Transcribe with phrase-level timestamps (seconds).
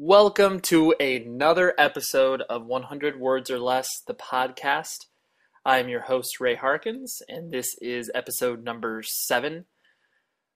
[0.00, 5.06] Welcome to another episode of 100 Words or Less, the podcast.
[5.64, 9.64] I am your host, Ray Harkins, and this is episode number seven.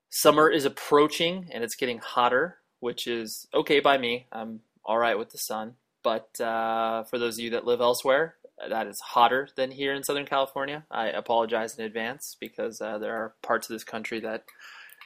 [0.09, 4.27] Summer is approaching and it's getting hotter, which is okay by me.
[4.31, 5.73] I'm all right with the sun.
[6.03, 8.35] But uh, for those of you that live elsewhere,
[8.69, 10.85] that is hotter than here in Southern California.
[10.89, 14.45] I apologize in advance because uh, there are parts of this country that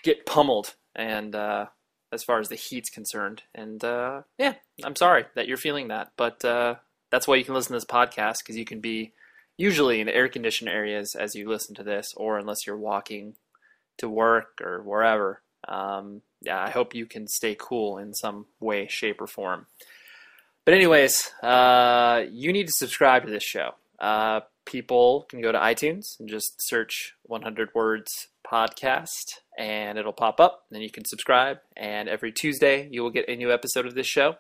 [0.04, 1.66] get pummeled, and uh,
[2.12, 6.12] as far as the heat's concerned, and uh, yeah, I'm sorry that you're feeling that,
[6.18, 6.76] but uh,
[7.12, 9.14] that's why you can listen to this podcast because you can be
[9.58, 13.36] usually in air conditioned areas as you listen to this, or unless you're walking
[13.98, 15.42] to work or wherever.
[15.68, 19.66] Um, yeah, I hope you can stay cool in some way, shape, or form.
[20.66, 23.72] But anyways, uh, you need to subscribe to this show.
[24.00, 30.40] Uh, people can go to iTunes and just search 100 Words Podcast, and it'll pop
[30.40, 30.66] up.
[30.70, 34.08] Then you can subscribe, and every Tuesday you will get a new episode of this
[34.08, 34.36] show.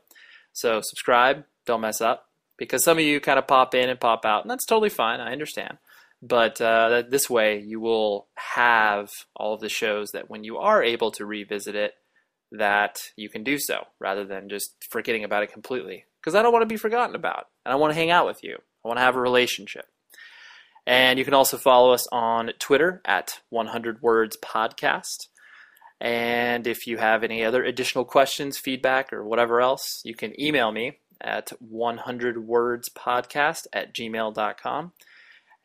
[0.53, 4.25] So subscribe, don't mess up, because some of you kind of pop in and pop
[4.25, 5.19] out, and that's totally fine.
[5.19, 5.77] I understand.
[6.21, 10.81] But uh, this way, you will have all of the shows that when you are
[10.83, 11.93] able to revisit it,
[12.51, 16.05] that you can do so rather than just forgetting about it completely.
[16.19, 18.43] Because I don't want to be forgotten about, and I want to hang out with
[18.43, 18.57] you.
[18.83, 19.85] I want to have a relationship.
[20.87, 25.27] And you can also follow us on Twitter at 100 Words Podcast.
[25.99, 30.71] And if you have any other additional questions, feedback, or whatever else, you can email
[30.71, 34.93] me at 100wordspodcast at gmail.com.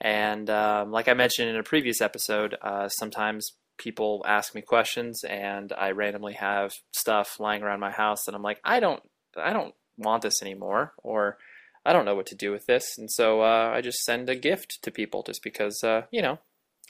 [0.00, 5.22] And um, like I mentioned in a previous episode, uh, sometimes people ask me questions
[5.22, 9.00] and I randomly have stuff lying around my house and I'm like, I don't,
[9.36, 10.94] I don't want this anymore.
[10.98, 11.38] Or
[11.84, 12.96] I don't know what to do with this.
[12.96, 16.38] And so uh, I just send a gift to people just because, uh, you know,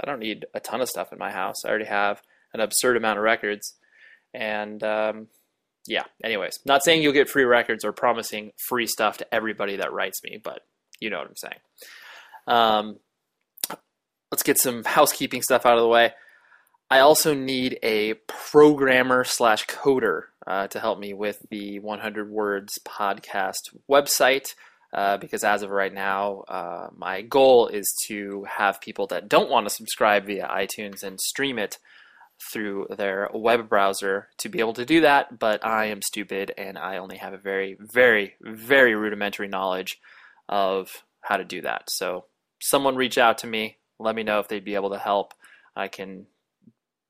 [0.00, 1.64] I don't need a ton of stuff in my house.
[1.64, 2.22] I already have
[2.52, 3.74] an absurd amount of records.
[4.34, 5.28] And um,
[5.86, 9.92] yeah, anyways, not saying you'll get free records or promising free stuff to everybody that
[9.92, 10.60] writes me, but
[11.00, 11.58] you know what I'm saying.
[12.46, 12.98] Um,
[14.30, 16.12] let's get some housekeeping stuff out of the way.
[16.90, 22.78] I also need a programmer slash coder uh, to help me with the 100 Words
[22.84, 24.54] podcast website.
[24.92, 29.50] Uh, because as of right now, uh, my goal is to have people that don't
[29.50, 31.78] want to subscribe via iTunes and stream it
[32.52, 35.38] through their web browser to be able to do that.
[35.38, 39.98] But I am stupid and I only have a very, very, very rudimentary knowledge
[40.48, 41.88] of how to do that.
[41.88, 42.26] So,
[42.60, 45.32] someone reach out to me, let me know if they'd be able to help.
[45.74, 46.26] I can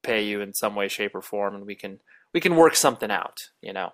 [0.02, 2.00] pay you in some way, shape, or form, and we can
[2.32, 3.38] we can work something out.
[3.60, 3.92] You know.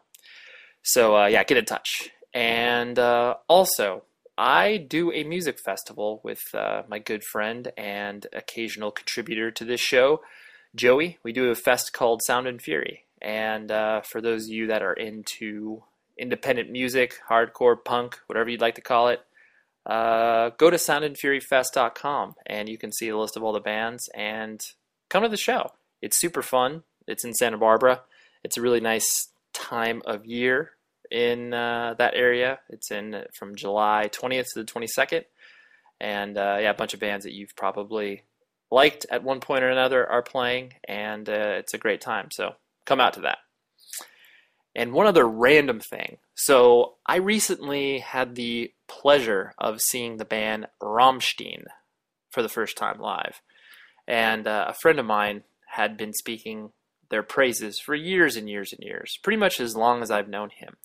[0.82, 2.10] So uh, yeah, get in touch.
[2.34, 4.05] And uh, also,
[4.37, 9.81] I do a music festival with uh, my good friend and occasional contributor to this
[9.81, 10.21] show,
[10.75, 11.19] Joey.
[11.22, 13.05] We do a fest called Sound and Fury.
[13.21, 15.83] And uh, for those of you that are into
[16.17, 19.21] independent music, hardcore, punk, whatever you'd like to call it,
[19.87, 24.61] uh, go to soundandfuryfest.com and you can see a list of all the bands and
[25.09, 25.72] come to the show.
[26.03, 26.84] It's super fun.
[27.06, 28.03] It's in Santa Barbara.
[28.44, 30.72] It's a really nice time of year
[31.10, 32.58] in uh, that area.
[32.69, 35.24] It's in from July 20th to the 22nd,
[36.00, 38.24] and uh, yeah, a bunch of bands that you've probably
[38.70, 42.28] liked at one point or another are playing, and uh, it's a great time.
[42.30, 42.54] So
[42.84, 43.38] come out to that.
[44.74, 46.19] And one other random thing.
[46.34, 51.64] So I recently had the pleasure of seeing the band Rammstein
[52.30, 53.40] for the first time live,
[54.06, 56.70] and uh, a friend of mine had been speaking
[57.10, 60.50] their praises for years and years and years, pretty much as long as I've known
[60.50, 60.76] him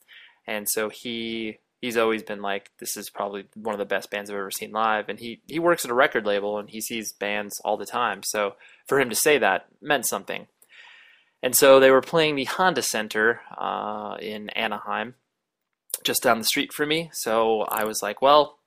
[0.47, 4.29] and so he he's always been like this is probably one of the best bands
[4.29, 5.09] I've ever seen live.
[5.09, 8.21] And he he works at a record label and he sees bands all the time.
[8.23, 8.55] So
[8.87, 10.47] for him to say that meant something.
[11.41, 15.15] And so they were playing the Honda Center uh, in Anaheim
[16.05, 17.09] just down the street from me.
[17.11, 18.59] So I was like well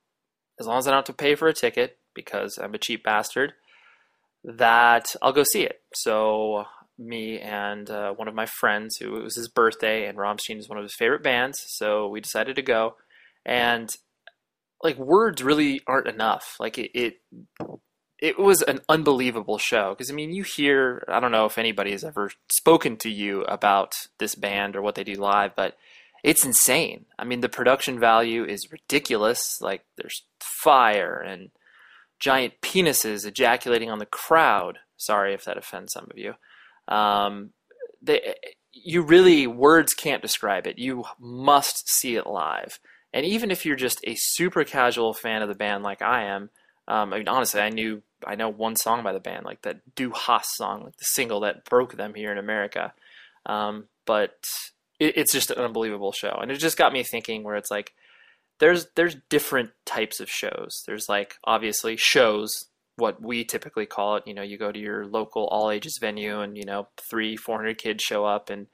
[0.61, 3.02] as long as I don't have to pay for a ticket because I'm a cheap
[3.02, 3.55] bastard
[4.44, 5.81] that I'll go see it.
[5.94, 6.64] So
[6.99, 10.69] me and uh, one of my friends who it was his birthday and Rammstein is
[10.69, 12.97] one of his favorite bands, so we decided to go.
[13.45, 13.95] And
[14.83, 16.57] like words really aren't enough.
[16.59, 17.21] Like it, it,
[18.19, 21.93] it was an unbelievable show because I mean you hear I don't know if anybody
[21.93, 25.77] has ever spoken to you about this band or what they do live, but
[26.25, 27.07] it's insane.
[27.19, 29.61] I mean the production value is ridiculous.
[29.61, 31.51] Like there's fire and
[32.19, 34.79] giant penises ejaculating on the crowd.
[34.97, 36.35] Sorry if that offends some of you.
[36.88, 37.50] Um,
[38.03, 38.35] they,
[38.73, 40.79] you really words can't describe it.
[40.79, 42.79] You must see it live.
[43.12, 46.50] And even if you're just a super casual fan of the band like I am,
[46.88, 49.94] um, I mean honestly, I knew I know one song by the band, like that
[49.94, 52.93] Du Hast song, like the single that broke them here in America.
[53.44, 54.44] Um, but
[54.99, 57.43] it, it's just an unbelievable show, and it just got me thinking.
[57.43, 57.93] Where it's like,
[58.59, 60.83] there's there's different types of shows.
[60.87, 62.67] There's like obviously shows,
[62.97, 64.25] what we typically call it.
[64.27, 67.57] You know, you go to your local all ages venue, and you know three four
[67.57, 68.67] hundred kids show up, and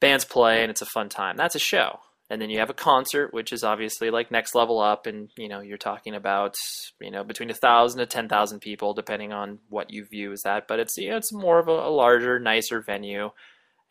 [0.00, 1.36] bands play, and it's a fun time.
[1.36, 2.00] That's a show.
[2.30, 5.48] And then you have a concert, which is obviously like next level up, and you
[5.48, 6.54] know you're talking about
[7.00, 10.42] you know between a thousand to ten thousand people, depending on what you view as
[10.42, 10.68] that.
[10.68, 13.30] But it's you know it's more of a, a larger, nicer venue,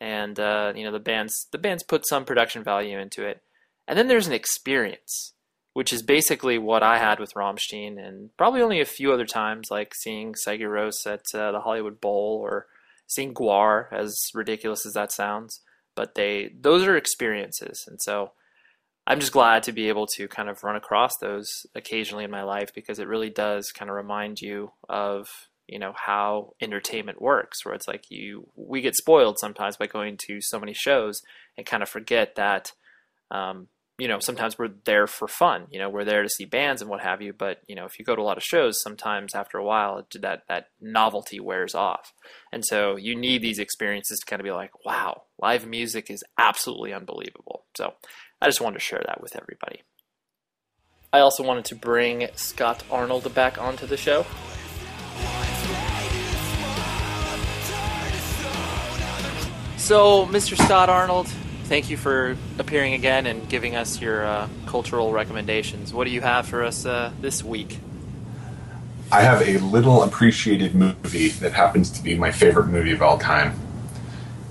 [0.00, 3.42] and uh, you know the bands the bands put some production value into it.
[3.88, 5.32] And then there's an experience,
[5.72, 9.70] which is basically what I had with Rammstein, and probably only a few other times,
[9.70, 12.66] like seeing Sigur at uh, the Hollywood Bowl or
[13.06, 15.60] seeing GWAR, as ridiculous as that sounds.
[15.94, 17.84] But they those are experiences.
[17.88, 18.32] And so
[19.08, 22.42] i'm just glad to be able to kind of run across those occasionally in my
[22.42, 27.64] life because it really does kind of remind you of you know how entertainment works
[27.64, 31.22] where it's like you we get spoiled sometimes by going to so many shows
[31.56, 32.72] and kind of forget that
[33.30, 35.66] um, you know, sometimes we're there for fun.
[35.70, 37.32] You know, we're there to see bands and what have you.
[37.32, 40.06] But you know, if you go to a lot of shows, sometimes after a while,
[40.20, 42.12] that that novelty wears off,
[42.52, 46.22] and so you need these experiences to kind of be like, wow, live music is
[46.38, 47.64] absolutely unbelievable.
[47.76, 47.94] So
[48.40, 49.82] I just wanted to share that with everybody.
[51.12, 54.26] I also wanted to bring Scott Arnold back onto the show.
[59.78, 60.54] So, Mr.
[60.62, 61.28] Scott Arnold,
[61.68, 65.92] thank you for appearing again and giving us your uh, cultural recommendations.
[65.92, 67.78] What do you have for us uh, this week?
[69.10, 73.18] I have a little appreciated movie that happens to be my favorite movie of all
[73.18, 73.58] time.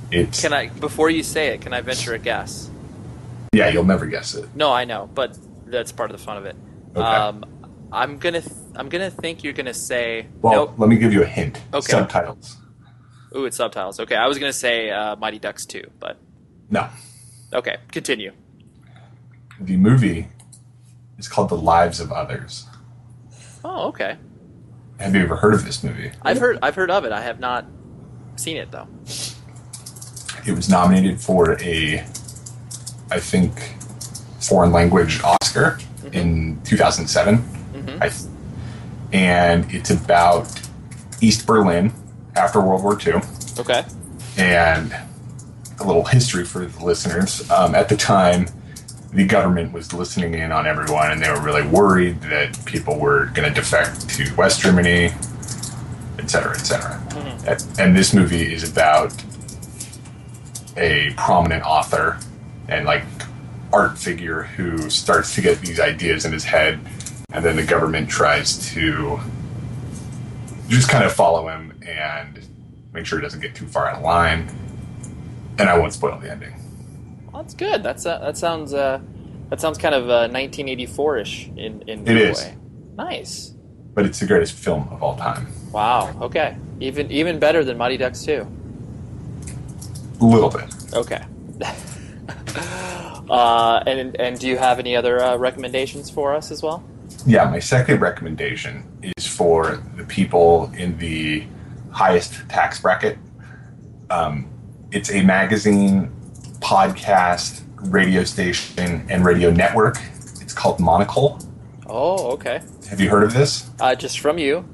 [0.10, 2.69] It's Can I before you say it, can I venture a guess?
[3.54, 4.48] yeah, you'll never guess it.
[4.56, 6.56] No, I know, but that's part of the fun of it.
[6.96, 7.02] Okay.
[7.06, 7.44] Um,
[7.92, 10.74] I'm gonna th- I'm gonna think you're gonna say Well, nope.
[10.78, 11.62] let me give you a hint.
[11.74, 11.92] Okay.
[11.92, 12.58] Subtitles.
[13.36, 14.00] Ooh, it's subtitles.
[14.00, 16.18] Okay, I was gonna say uh, Mighty Ducks 2, but
[16.69, 16.90] No.
[17.54, 18.31] okay, continue.
[19.60, 20.28] The movie
[21.18, 22.66] is called The Lives of Others.
[23.64, 24.18] Oh, okay.
[25.00, 26.12] Have you ever heard of this movie?
[26.24, 27.12] I've heard I've heard of it.
[27.12, 27.66] I have not
[28.36, 28.88] seen it though.
[30.46, 32.00] It was nominated for a,
[33.12, 33.54] I think,
[34.40, 35.80] foreign language Oscar
[36.14, 37.38] in 2007.
[37.74, 38.02] Mhm.
[38.02, 38.12] I,
[39.16, 40.50] and it's about
[41.22, 41.92] East Berlin
[42.36, 43.22] after World War II.
[43.60, 43.84] Okay.
[44.38, 44.96] and
[45.79, 47.50] a little history for the listeners.
[47.51, 48.47] Um, at the time,
[49.13, 53.27] the government was listening in on everyone, and they were really worried that people were
[53.27, 55.12] going to defect to West Germany,
[56.19, 57.01] et cetera, et cetera.
[57.47, 59.13] And- And this movie is about
[60.75, 62.19] a prominent author
[62.68, 63.03] and like
[63.73, 66.80] art figure who starts to get these ideas in his head,
[67.31, 69.19] and then the government tries to
[70.68, 72.39] just kind of follow him and
[72.94, 74.50] make sure he doesn't get too far out of line.
[75.59, 76.54] And I won't spoil the ending.
[77.31, 77.83] Well, that's good.
[77.83, 78.99] That's uh, that sounds uh,
[79.49, 82.57] that sounds kind of uh, 1984ish in in It a way.
[82.97, 83.54] Nice.
[83.94, 85.47] But it's the greatest film of all time.
[85.71, 86.16] Wow.
[86.21, 86.56] Okay.
[86.80, 88.47] Even even better than Mighty Ducks 2.
[90.19, 90.73] A little bit.
[90.94, 91.23] Okay.
[93.30, 96.83] uh, and and do you have any other uh, recommendations for us as well?
[97.26, 98.83] Yeah, my second recommendation
[99.18, 101.45] is for the people in the
[101.92, 103.18] highest tax bracket.
[104.09, 104.47] Um,
[104.91, 106.11] it's a magazine,
[106.59, 109.97] podcast, radio station, and radio network.
[110.41, 111.39] It's called Monocle.
[111.87, 112.61] Oh, okay.
[112.89, 113.69] Have you heard of this?
[113.79, 114.65] Uh, just from you.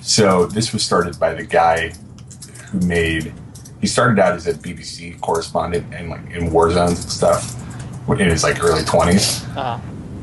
[0.00, 1.92] So this was started by the guy
[2.70, 3.32] who made.
[3.80, 7.60] He started out as a BBC correspondent and like in war zones and stuff
[8.08, 9.78] in his like early twenties, Uh,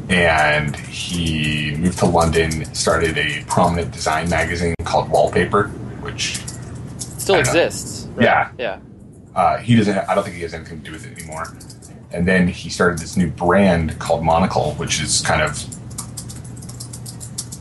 [0.09, 5.67] and he moved to London, started a prominent design magazine called Wallpaper,
[6.01, 6.37] which
[6.99, 8.00] still exists.
[8.00, 8.00] know.
[8.11, 8.17] Exists.
[8.17, 8.51] right?
[8.57, 8.79] Yeah.
[9.33, 9.39] Yeah.
[9.39, 9.97] uh, he doesn't.
[9.97, 11.45] I don't think he has anything to do with it anymore.
[12.11, 15.57] And then he started this new brand called Monocle, which is kind of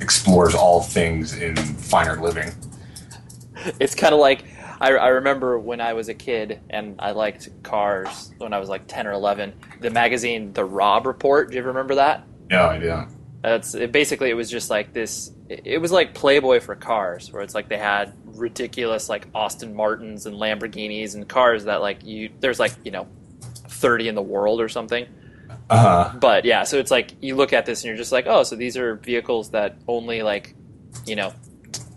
[0.01, 2.53] explores all things in finer living.
[3.79, 4.45] It's kind of like
[4.81, 8.69] I, I remember when I was a kid and I liked cars when I was
[8.69, 9.53] like 10 or 11.
[9.81, 11.49] The magazine, The Robb Report.
[11.51, 12.25] Do you ever remember that?
[12.51, 13.09] No, I don't.
[13.43, 15.33] That's it, basically it was just like this.
[15.49, 19.75] It it was like Playboy for cars, where it's like they had ridiculous like Aston
[19.75, 23.07] Martins and Lamborghinis and cars that like you there's like you know
[23.69, 25.07] thirty in the world or something.
[25.69, 28.43] Uh, But yeah, so it's like you look at this and you're just like, oh,
[28.43, 30.55] so these are vehicles that only like
[31.07, 31.33] you know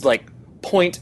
[0.04, 0.30] like
[0.62, 1.00] point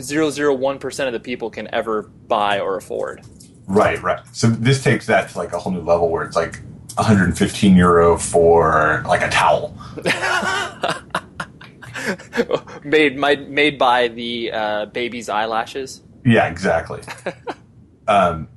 [0.00, 3.22] zero zero one percent of the people can ever buy or afford.
[3.66, 4.20] right, right.
[4.32, 6.60] So this takes that to like a whole new level where it's like
[6.96, 9.76] 115 euro for like a towel.
[12.84, 16.02] made my, made by the uh, baby's eyelashes.
[16.24, 17.00] Yeah, exactly.
[18.08, 18.48] um,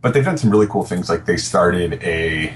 [0.00, 1.08] but they've done some really cool things.
[1.08, 2.54] Like they started a,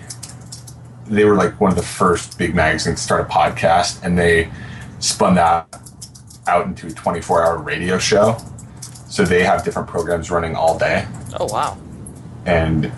[1.06, 4.50] they were like one of the first big magazines to start a podcast, and they
[5.00, 5.66] spun that
[6.46, 8.38] out into a 24 hour radio show.
[9.08, 11.06] So they have different programs running all day,
[11.38, 11.76] Oh wow.
[12.46, 12.90] and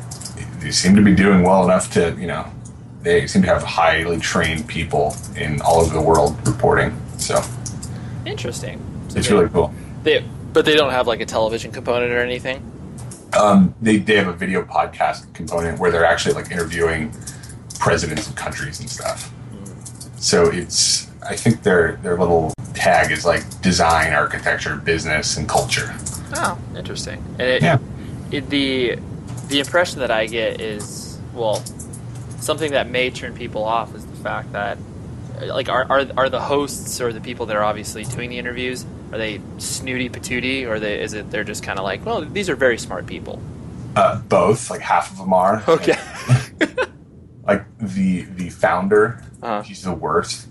[0.60, 2.46] they seem to be doing well enough to, you know,
[3.02, 6.96] they seem to have highly trained people in all over the world reporting.
[7.24, 7.42] So
[8.26, 8.80] Interesting.
[9.08, 9.72] So it's they- really cool.
[10.02, 12.70] They, but they don't have like a television component or anything.
[13.38, 17.12] Um, they, they have a video podcast component where they're actually like interviewing
[17.78, 19.32] presidents of countries and stuff.
[20.16, 25.94] So it's I think their their little tag is like design, architecture, business, and culture.
[26.36, 27.22] Oh, interesting.
[27.38, 27.78] And it, Yeah.
[28.30, 28.98] it, the
[29.48, 31.62] the impression that I get is well,
[32.38, 34.78] something that may turn people off is the fact that
[35.42, 38.84] like are are, are the hosts or the people that are obviously doing the interviews
[39.12, 42.48] are they snooty patooty or they is it they're just kind of like well these
[42.48, 43.40] are very smart people.
[43.96, 45.62] Uh, both, like half of them are.
[45.68, 45.94] Okay.
[47.46, 49.62] Like the the founder, Uh-huh.
[49.62, 50.48] he's the worst.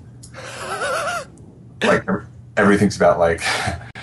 [1.84, 2.06] like
[2.56, 3.42] everything's about like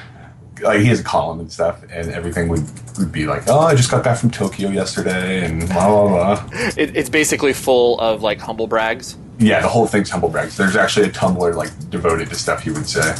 [0.63, 2.65] like he has a column and stuff, and everything would
[2.99, 6.09] would be like, oh, I just got back from Tokyo yesterday, and blah blah
[6.45, 6.49] blah.
[6.77, 9.17] it, it's basically full of like humble brags.
[9.41, 10.57] Yeah, the whole thing's humble brags.
[10.57, 13.01] There's actually a Tumblr like devoted to stuff he would say.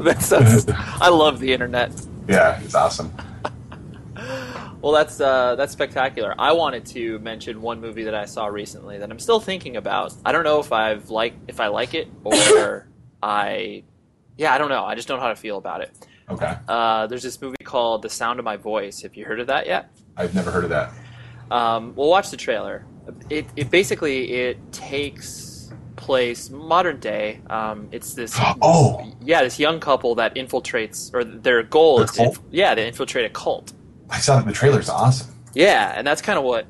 [0.00, 0.64] That's, that's
[0.98, 1.92] I love the internet.
[2.26, 3.12] yeah, it's awesome.
[4.80, 6.34] Well, that's uh, that's spectacular.
[6.38, 10.14] I wanted to mention one movie that I saw recently that I'm still thinking about.
[10.24, 12.88] I don't know if I've like if I like it or
[13.22, 13.82] I,
[14.38, 14.86] yeah, I don't know.
[14.86, 15.90] I just don't know how to feel about it.
[16.30, 19.02] Okay, Uh, there's this movie called The Sound of My Voice.
[19.02, 19.90] Have you heard of that yet?
[20.16, 20.92] I've never heard of that.
[21.50, 22.86] Um, we'll watch the trailer.
[23.28, 27.40] It, it basically it takes place modern day.
[27.50, 29.12] Um, it's this Oh.
[29.22, 33.26] yeah this young couple that infiltrates or their goal is to inf- yeah they infiltrate
[33.26, 33.72] a cult.
[34.08, 35.34] I saw that the trailer's awesome.
[35.54, 36.66] Yeah, and that's kind of what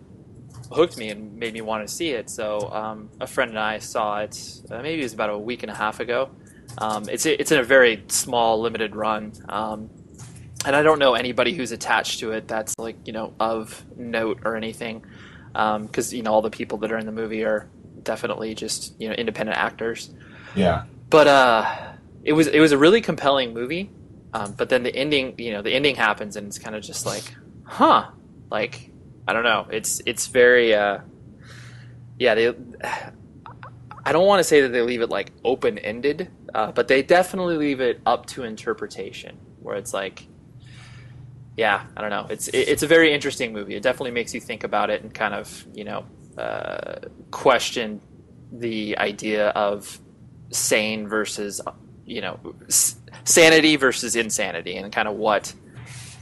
[0.73, 2.31] hooked me and made me want to see it.
[2.31, 4.61] So um, a friend and I saw it.
[4.71, 6.31] Uh, maybe it was about a week and a half ago.
[6.79, 9.91] Um, it's it's in a very small, limited run, um,
[10.65, 14.41] and I don't know anybody who's attached to it that's like you know of note
[14.45, 15.05] or anything,
[15.53, 17.69] because you know all the people that are in the movie are
[18.03, 20.11] definitely just you know independent actors.
[20.55, 21.93] Yeah, But uh,
[22.25, 23.91] it was it was a really compelling movie.
[24.33, 27.05] Um, but then the ending, you know, the ending happens and it's kind of just
[27.05, 28.11] like, huh,
[28.51, 28.91] like
[29.27, 29.67] I don't know.
[29.71, 30.99] It's it's very, uh,
[32.19, 32.35] yeah.
[32.35, 32.55] They,
[34.05, 37.03] I don't want to say that they leave it like open ended, uh, but they
[37.03, 39.39] definitely leave it up to interpretation.
[39.61, 40.27] Where it's like,
[41.61, 42.27] yeah, I don't know.
[42.31, 43.75] It's it, it's a very interesting movie.
[43.75, 46.07] It definitely makes you think about it and kind of you know
[46.39, 47.01] uh,
[47.31, 48.01] question
[48.51, 50.01] the idea of
[50.51, 51.61] sane versus
[52.07, 55.53] you know sanity versus insanity and kind of what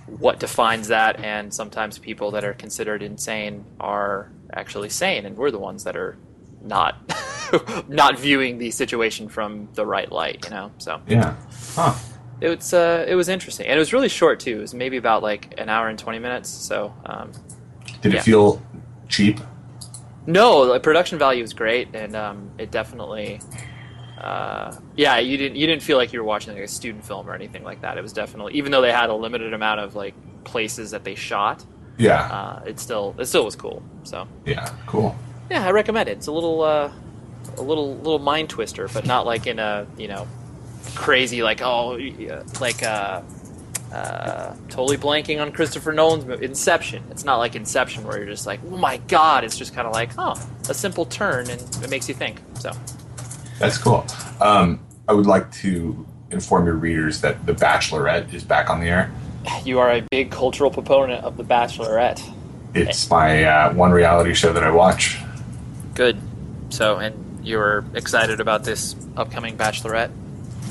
[0.07, 5.53] what defines that and sometimes people that are considered insane are actually sane and we're
[5.53, 6.19] the ones that are
[6.63, 6.97] not
[7.89, 11.37] not viewing the situation from the right light you know so yeah.
[11.77, 11.95] Huh.
[12.41, 14.97] It was uh, it was interesting and it was really short too it was maybe
[14.97, 17.33] about like an hour and 20 minutes so um,
[18.03, 18.19] Did Yeah.
[18.21, 18.63] it feel
[19.09, 19.41] cheap?
[20.27, 23.41] No, the production value is great, and um, it definitely,
[24.21, 27.27] uh, yeah, you didn't you didn't feel like you were watching like a student film
[27.31, 27.97] or anything like that.
[27.97, 30.15] It was definitely, even though they had a limited amount of like
[30.45, 31.65] places that they shot,
[31.97, 32.21] Yeah.
[32.23, 33.83] uh, it still it still was cool.
[34.03, 34.69] So Yeah.
[34.87, 35.17] Cool.
[35.51, 36.19] yeah, I recommend it.
[36.19, 36.93] It's a little uh,
[37.57, 40.27] a little little mind twister, but not like in a you know
[40.95, 41.99] crazy like oh
[42.61, 43.23] like uh,
[43.93, 47.03] uh, totally blanking on Christopher Nolan's movie, Inception.
[47.11, 49.45] It's not like Inception where you're just like oh my god.
[49.45, 50.35] It's just kind of like oh
[50.69, 52.41] a simple turn and it makes you think.
[52.61, 52.73] So
[53.59, 54.07] That's cool.
[54.41, 58.87] Um, I would like to inform your readers that The Bachelorette is back on the
[58.89, 59.11] air.
[59.65, 62.23] you are a big cultural proponent of The Bachelorette.
[62.75, 65.19] It's my uh, one reality show that I watch.
[65.95, 66.21] Good.
[66.69, 70.11] So and you're excited about this upcoming Bachelorette.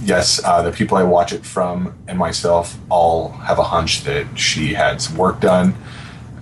[0.03, 4.37] Yes, uh, the people I watch it from and myself all have a hunch that
[4.39, 5.75] she had some work done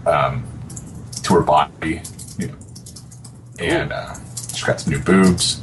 [0.06, 0.46] um,
[1.24, 2.02] to her body,
[2.38, 2.56] you know,
[3.60, 5.60] and uh, she's got some new boobs.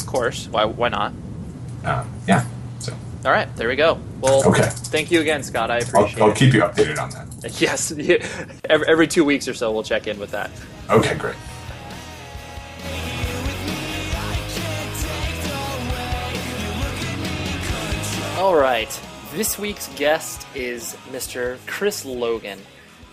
[0.00, 0.46] Of course.
[0.48, 1.12] Why why not?
[1.84, 2.44] Um, yeah,
[2.78, 2.92] so
[3.24, 3.98] All right, there we go.
[4.20, 4.62] Well, Okay.
[4.70, 5.68] thank you again, Scott.
[5.70, 6.36] I I'll, I'll it.
[6.36, 7.26] keep you updated on that.
[7.60, 7.90] Yes,
[8.70, 10.48] every, every two weeks or so, we'll check in with that.
[10.90, 11.34] Okay, great.
[18.42, 18.90] All right,
[19.34, 21.58] this week's guest is Mr.
[21.68, 22.58] Chris Logan.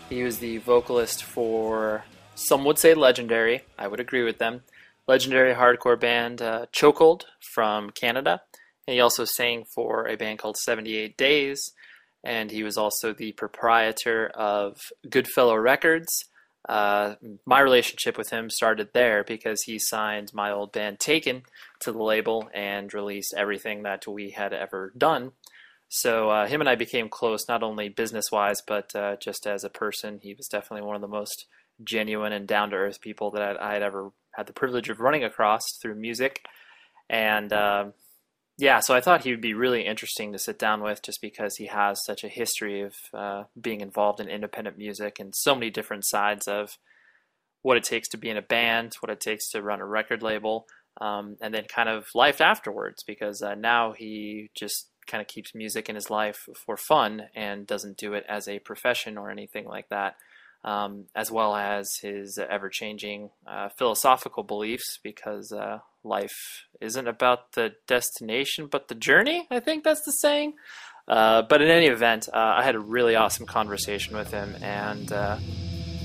[0.09, 3.61] He was the vocalist for some would say legendary.
[3.77, 4.63] I would agree with them.
[5.05, 8.41] Legendary hardcore band uh, Chokehold from Canada.
[8.87, 11.73] And he also sang for a band called 78 Days
[12.23, 16.25] and he was also the proprietor of Goodfellow Records.
[16.69, 17.15] Uh,
[17.47, 21.41] my relationship with him started there because he signed my old band Taken
[21.79, 25.31] to the label and released everything that we had ever done.
[25.87, 29.63] So uh, him and I became close, not only business wise, but uh, just as
[29.63, 30.19] a person.
[30.21, 31.47] He was definitely one of the most
[31.83, 35.23] genuine and down to earth people that I had ever had the privilege of running
[35.23, 36.45] across through music.
[37.09, 37.93] And um,
[38.59, 41.55] yeah, so I thought he would be really interesting to sit down with just because
[41.55, 45.69] he has such a history of uh, being involved in independent music and so many
[45.69, 46.77] different sides of
[47.61, 50.21] what it takes to be in a band, what it takes to run a record
[50.21, 50.65] label,
[50.99, 55.55] um, and then kind of life afterwards because uh, now he just kind of keeps
[55.55, 59.65] music in his life for fun and doesn't do it as a profession or anything
[59.65, 60.15] like that.
[60.61, 67.53] Um, as well as his ever changing uh, philosophical beliefs, because uh, life isn't about
[67.53, 69.47] the destination but the journey.
[69.49, 70.55] I think that's the saying.
[71.07, 75.11] Uh, but in any event, uh, I had a really awesome conversation with him, and
[75.11, 75.37] uh,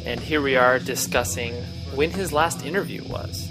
[0.06, 1.52] and here we are discussing
[1.94, 3.50] when his last interview was.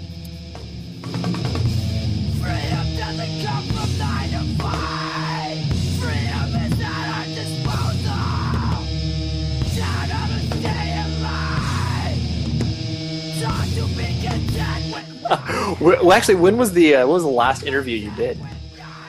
[15.80, 18.38] Well, actually, when was the uh, when was the last interview you did?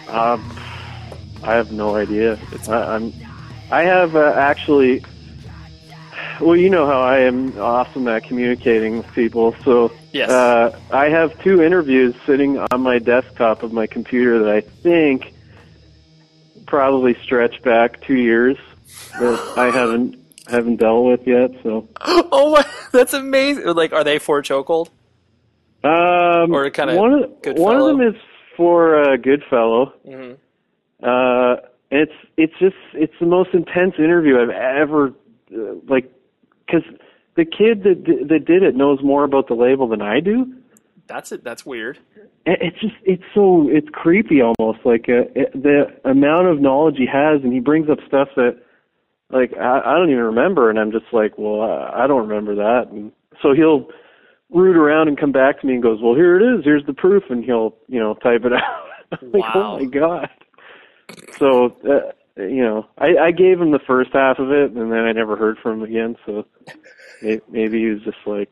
[0.08, 0.44] Um,
[1.44, 2.40] I have no idea.
[2.68, 3.14] I, I'm,
[3.72, 5.04] I have uh, actually.
[6.42, 9.56] Well, you know how I am awesome at communicating with people.
[9.64, 10.30] So Yes.
[10.30, 15.34] uh, I have two interviews sitting on my desktop of my computer that I think
[16.66, 18.58] probably stretch back two years
[19.20, 21.52] that I haven't haven't dealt with yet.
[21.64, 23.66] So oh my, that's amazing!
[23.68, 24.90] Like, are they for chokehold?
[25.86, 28.16] Um, Or kinda one of one of them is
[28.58, 29.94] for uh, Goodfellow.
[30.08, 30.34] Mm-hmm.
[31.04, 31.56] Uh,
[31.92, 35.14] it's it's just it's the most intense interview I've ever
[35.56, 36.12] uh, like
[36.66, 36.84] because
[37.36, 40.54] the kid that that did it knows more about the label than I do.
[41.08, 41.44] That's it.
[41.44, 42.00] That's weird.
[42.46, 46.96] It- It's just it's so it's creepy almost like uh, it, the amount of knowledge
[46.98, 48.58] he has, and he brings up stuff that
[49.32, 52.56] like I, I don't even remember, and I'm just like, well, I, I don't remember
[52.56, 53.88] that, and so he'll
[54.56, 56.94] root around and come back to me and goes, well, here it is, here's the
[56.94, 58.88] proof, and he'll you know type it out.
[59.22, 59.78] Like, Wow.
[59.78, 60.30] oh my god.
[61.38, 65.00] So uh, you know, I, I gave him the first half of it, and then
[65.00, 66.16] I never heard from him again.
[66.26, 66.46] So
[67.22, 68.50] may- maybe he was just like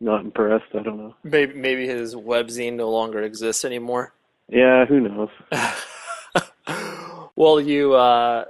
[0.00, 0.64] not impressed.
[0.74, 1.14] I don't know.
[1.22, 4.12] Maybe maybe his webzine no longer exists anymore.
[4.48, 5.30] Yeah, who knows?
[7.36, 8.44] well, you uh,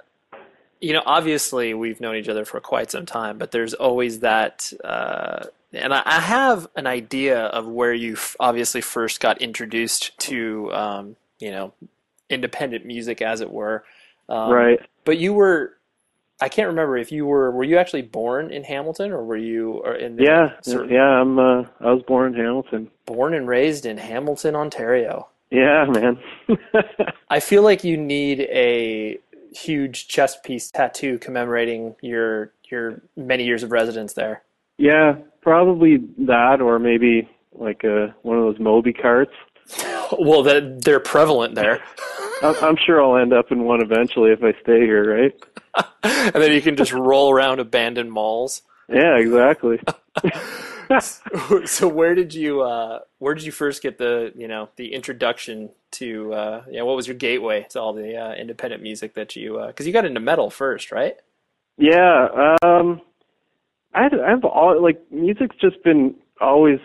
[0.80, 4.72] you know, obviously we've known each other for quite some time, but there's always that.
[4.83, 10.18] Uh, and I, I have an idea of where you f- obviously first got introduced
[10.20, 11.72] to, um, you know,
[12.30, 13.84] independent music, as it were.
[14.28, 14.78] Um, right.
[15.04, 15.74] But you were,
[16.40, 17.50] I can't remember if you were.
[17.50, 21.20] Were you actually born in Hamilton, or were you or in the, Yeah, of yeah.
[21.20, 21.38] I'm.
[21.38, 22.90] Uh, I was born in Hamilton.
[23.06, 25.28] born and raised in Hamilton, Ontario?
[25.50, 26.18] Yeah, man.
[27.30, 29.18] I feel like you need a
[29.54, 34.42] huge chest piece tattoo commemorating your your many years of residence there.
[34.78, 39.32] Yeah, probably that, or maybe like uh, one of those Moby carts.
[40.18, 41.82] Well, that they're prevalent there,
[42.42, 45.32] I'm sure I'll end up in one eventually if I stay here, right?
[46.04, 48.62] and then you can just roll around abandoned malls.
[48.88, 49.80] Yeah, exactly.
[51.64, 55.70] so where did you uh, where did you first get the you know the introduction
[55.92, 59.64] to uh, yeah what was your gateway to all the uh, independent music that you
[59.68, 61.16] because you got into metal first right
[61.78, 62.28] Yeah,
[62.62, 63.00] um,
[63.94, 66.80] I I've all like music's just been always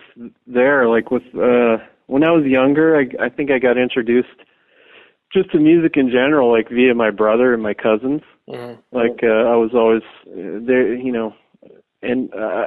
[0.46, 0.88] there.
[0.88, 4.28] Like with uh, when I was younger, I I think I got introduced
[5.32, 8.22] just to music in general, like via my brother and my cousins.
[8.48, 8.80] mm-hmm.
[8.96, 11.34] Like uh, I was always uh, there, you know,
[12.02, 12.66] and uh,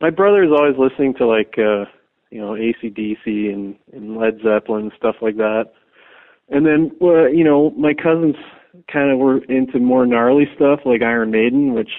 [0.00, 1.84] my brother is always listening to like uh,
[2.30, 5.72] you know ACDC and, and Led Zeppelin and stuff like that.
[6.48, 8.36] And then uh, you know my cousins
[8.92, 11.90] kind of were into more gnarly stuff like Iron Maiden, which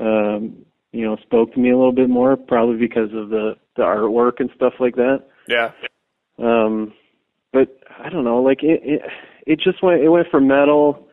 [0.00, 3.82] um, you know spoke to me a little bit more, probably because of the the
[3.82, 5.24] artwork and stuff like that.
[5.48, 5.72] yeah
[6.38, 6.92] Um,
[7.52, 9.02] but I don't know, like it, it,
[9.46, 11.08] it just went, it went from metal,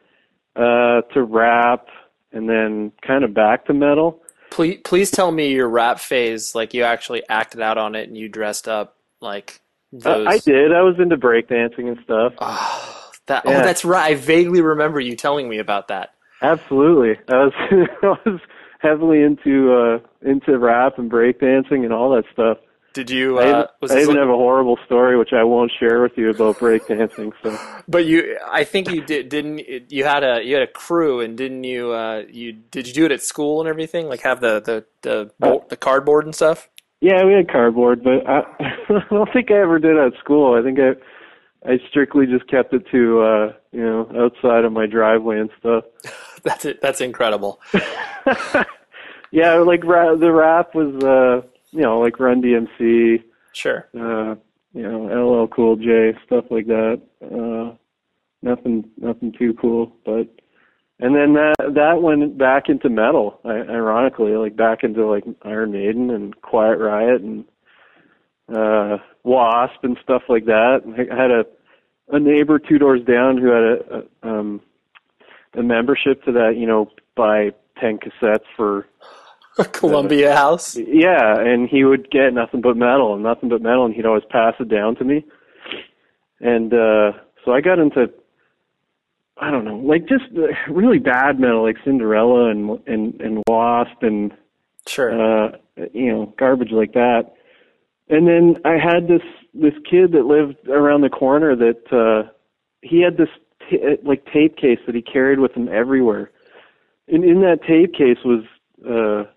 [0.56, 1.88] uh, to rap
[2.32, 4.22] and then kind of back to metal.
[4.52, 8.18] please please tell me your rap phase like you actually acted out on it and
[8.18, 9.62] you dressed up like
[10.04, 10.74] Uh, I did.
[10.74, 12.34] I was into breakdancing and stuff.
[12.40, 17.18] Oh, that oh that's right I vaguely remember you telling me about that Absolutely.
[17.30, 17.54] I was,
[18.04, 18.40] I was
[18.86, 22.58] heavily into, uh, into rap and breakdancing and all that stuff.
[22.94, 23.40] Did you?
[23.40, 26.02] I, Uh, even- was I even like- have a horrible story which I won't share
[26.02, 27.34] with you about breakdancing.
[27.44, 27.58] So
[27.90, 29.28] but you, I think you did.
[29.28, 29.60] Didn't
[29.92, 31.92] you had a you had a crew and didn't you?
[31.92, 34.08] Uh, you did you do it at school and everything?
[34.08, 36.70] Like have the the the bo- the cardboard and stuff.
[37.02, 38.44] yeah, we had cardboard, but I,
[38.90, 40.58] I don't think I ever did it at school.
[40.58, 40.92] I think I
[41.70, 45.84] I strictly just kept it to uh, you know outside of my driveway and stuff.
[46.44, 46.80] That's it.
[46.80, 47.60] That's incredible.
[49.32, 53.24] Yeah, like ra- the rap was uh, you know like Run DMC.
[53.54, 53.88] Sure.
[53.98, 54.36] uh,
[54.76, 57.02] you know, LL Cool J, stuff like that.
[57.24, 57.76] Uh,
[58.42, 60.28] nothing, nothing too cool, but,
[61.00, 65.72] and then that, that went back into metal, I, ironically, like back into like Iron
[65.72, 67.46] Maiden and Quiet Riot and,
[68.54, 70.82] uh, Wasp and stuff like that.
[70.86, 71.46] I had a,
[72.14, 74.62] a neighbor two doors down who had a, a um,
[75.56, 78.88] a membership to that, you know, buy 10 cassettes for
[79.72, 80.76] Columbia House.
[80.78, 84.24] yeah, and he would get nothing but metal and nothing but metal, and he'd always
[84.30, 85.26] pass it down to me.
[86.42, 87.12] And uh
[87.46, 88.10] so I got into,
[89.38, 94.02] I don't know, like just uh, really bad metal, like Cinderella and and and Wasp
[94.02, 94.34] and
[94.88, 95.12] Sure.
[95.12, 95.52] uh
[95.94, 97.34] you know garbage like that.
[98.10, 99.22] And then I had this
[99.54, 102.30] this kid that lived around the corner that uh
[102.82, 103.30] he had this
[103.70, 106.32] t- like tape case that he carried with him everywhere.
[107.08, 108.44] And in that tape case was
[108.88, 109.30] uh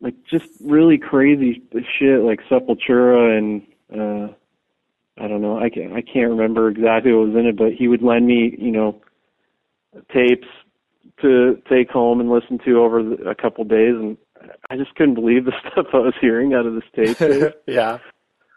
[0.00, 1.62] like just really crazy
[1.98, 4.32] shit like Sepultura and uh
[5.22, 7.88] I don't know, I can't I can't remember exactly what was in it, but he
[7.88, 9.00] would lend me, you know,
[10.12, 10.48] tapes
[11.20, 14.16] to take home and listen to over the, a couple days and
[14.70, 17.54] I just couldn't believe the stuff I was hearing out of this tape.
[17.66, 17.98] yeah.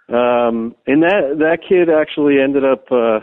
[0.10, 2.92] Um, and that that kid actually ended up.
[2.92, 3.22] Uh,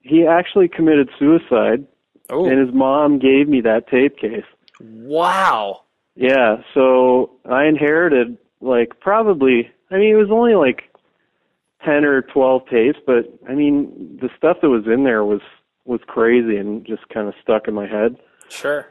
[0.00, 1.86] he actually committed suicide,
[2.32, 2.46] Oh.
[2.46, 4.44] and his mom gave me that tape case.
[4.80, 5.82] wow.
[6.14, 9.70] Yeah, so I inherited like probably.
[9.90, 10.90] I mean, it was only like
[11.84, 15.40] ten or twelve tapes, but I mean, the stuff that was in there was
[15.84, 18.16] was crazy and just kind of stuck in my head.
[18.50, 18.86] Sure.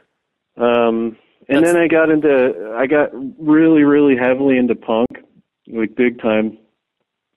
[0.56, 1.16] Um,
[1.48, 5.08] and That's- then I got into, I got really, really heavily into punk,
[5.68, 6.58] like big time,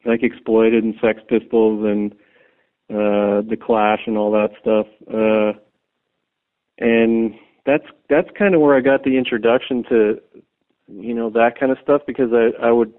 [0.05, 2.11] like Exploited and Sex Pistols and
[2.89, 4.87] uh, the Clash and all that stuff.
[5.07, 5.59] Uh,
[6.77, 7.33] and
[7.65, 10.21] that's that's kind of where I got the introduction to,
[10.87, 12.93] you know, that kind of stuff because I I would,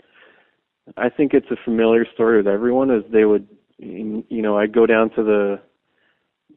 [0.97, 3.47] I think it's a familiar story with everyone is they would,
[3.79, 5.61] you know, I'd go down to the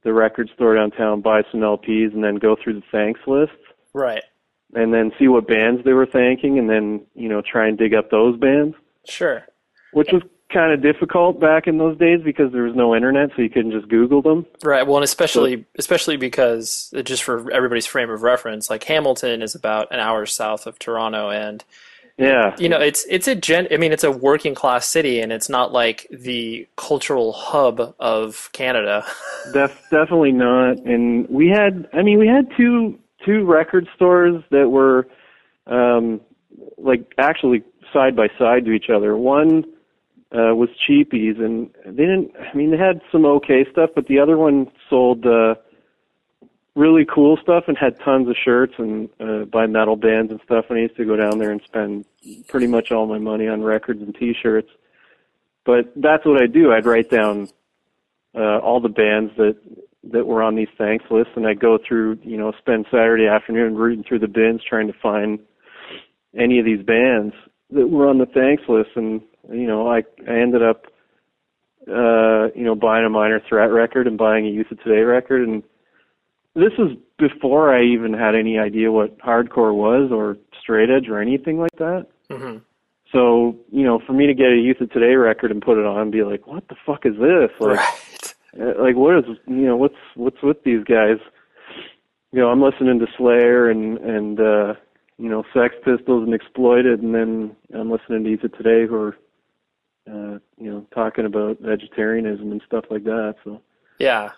[0.03, 3.51] the record store downtown, buy some LPs, and then go through the thanks list
[3.93, 4.23] Right.
[4.73, 7.93] and then see what bands they were thanking and then you know try and dig
[7.93, 9.43] up those bands Sure.
[9.91, 13.41] which was kind of difficult back in those days because there was no internet so
[13.41, 14.85] you couldn't just google them Right.
[14.85, 19.55] Well, and especially especially because uh, just for everybody's frame of reference, like Hamilton is
[19.55, 21.63] about an hour south of Toronto, and
[22.17, 23.67] yeah you know it's it's a gen.
[23.71, 28.49] I mean, it's a working class city, and it's not like the cultural hub of
[28.51, 29.05] Canada.
[29.53, 34.69] def- definitely not and we had i mean we had two two record stores that
[34.69, 35.07] were
[35.67, 36.19] um
[36.77, 39.63] like actually side by side to each other one
[40.31, 44.19] uh was cheapies and they didn't i mean they had some okay stuff but the
[44.19, 45.55] other one sold uh
[46.75, 50.65] really cool stuff and had tons of shirts and uh by metal bands and stuff
[50.69, 52.05] and I used to go down there and spend
[52.47, 54.69] pretty much all my money on records and t-shirts.
[55.65, 56.71] But that's what I do.
[56.71, 57.49] I'd write down
[58.35, 59.57] uh all the bands that
[60.11, 63.75] that were on these thanks lists and I'd go through you know spend Saturday afternoon
[63.75, 65.39] rooting through the bins trying to find
[66.37, 67.33] any of these bands
[67.71, 70.85] that were on the thanks list and you know I I ended up
[71.87, 75.47] uh you know buying a minor threat record and buying a Youth of Today record
[75.47, 75.63] and
[76.55, 81.21] this was before I even had any idea what hardcore was or straight edge or
[81.21, 82.07] anything like that.
[82.29, 82.57] hmm
[83.11, 85.85] So, you know, for me to get a Youth of Today record and put it
[85.85, 87.51] on and be like, what the fuck is this?
[87.59, 88.33] Like, Right.
[88.59, 91.17] uh, like what is, you know, what's, what's with these guys?
[92.31, 94.73] You know, I'm listening to Slayer and, and, uh,
[95.17, 98.95] you know, Sex Pistols and Exploited and then I'm listening to Youth of Today who
[98.95, 99.17] are,
[100.09, 103.35] uh, you know, talking about vegetarianism and stuff like that.
[103.43, 103.61] So,
[103.99, 104.31] Yeah.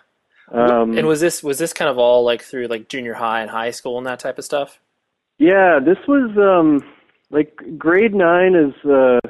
[0.50, 3.50] um, And was this was this kind of all like through like junior high and
[3.50, 4.80] high school and that type of stuff?
[5.38, 6.82] Yeah, this was um
[7.30, 9.20] like grade nine is uh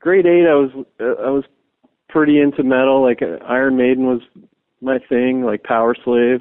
[0.00, 0.46] grade eight.
[0.46, 1.44] I was uh, I was
[2.08, 3.02] pretty into metal.
[3.02, 4.20] Like uh, Iron Maiden was
[4.80, 5.42] my thing.
[5.44, 6.40] Like Power Slave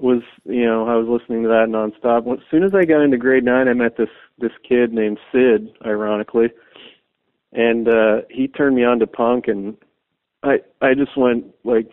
[0.00, 2.30] was you know I was listening to that nonstop.
[2.32, 4.08] As soon as I got into grade nine, I met this
[4.38, 6.48] this kid named Sid, ironically,
[7.52, 9.76] and uh he turned me on to punk, and
[10.42, 11.90] I I just went like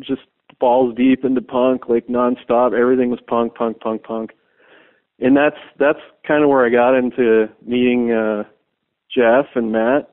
[0.00, 0.22] just
[0.58, 2.78] balls deep into punk, like nonstop.
[2.78, 4.30] Everything was punk, punk, punk, punk
[5.20, 8.44] and that's that's kind of where I got into meeting uh
[9.14, 10.10] Jeff and Matt,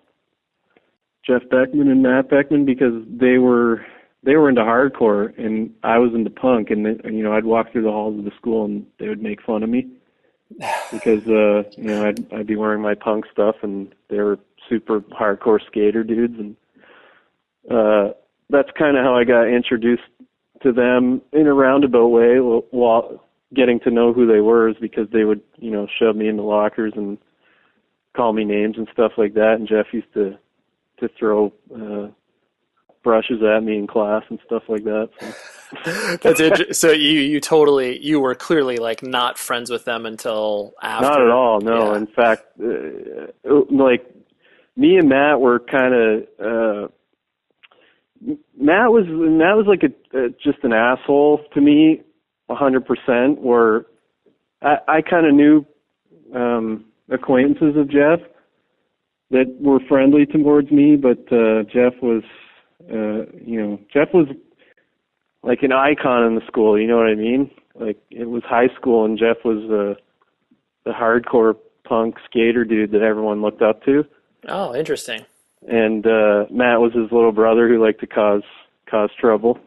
[1.25, 3.85] Jeff Beckman and Matt Beckman, because they were
[4.23, 7.71] they were into hardcore and I was into punk, and they, you know I'd walk
[7.71, 9.87] through the halls of the school and they would make fun of me
[10.91, 14.39] because uh, you know I'd I'd be wearing my punk stuff and they were
[14.71, 16.55] super hardcore skater dudes, and
[17.69, 18.13] uh,
[18.49, 20.03] that's kind of how I got introduced
[20.63, 25.07] to them in a roundabout way while getting to know who they were is because
[25.11, 27.17] they would you know shove me in the lockers and
[28.15, 30.37] call me names and stuff like that and Jeff used to
[30.99, 32.07] to throw uh
[33.03, 36.17] brushes at me in class and stuff like that so.
[36.21, 40.73] that's it so you you totally you were clearly like not friends with them until
[40.83, 41.97] after not at all no Yeah.
[41.97, 44.05] in fact uh, like
[44.75, 46.87] me and Matt were kind of uh
[48.57, 52.01] Matt was Matt was like a, just an asshole to me,
[52.49, 53.41] a hundred percent.
[53.41, 53.85] Where
[54.61, 55.65] I, I kind of knew
[56.35, 58.19] um, acquaintances of Jeff
[59.31, 62.23] that were friendly towards me, but uh, Jeff was,
[62.91, 64.27] uh, you know, Jeff was
[65.41, 66.79] like an icon in the school.
[66.79, 67.49] You know what I mean?
[67.73, 69.95] Like it was high school, and Jeff was the
[70.85, 71.55] the hardcore
[71.87, 74.05] punk skater dude that everyone looked up to
[74.47, 75.25] oh interesting
[75.67, 78.43] and uh Matt was his little brother who liked to cause
[78.87, 79.57] cause trouble.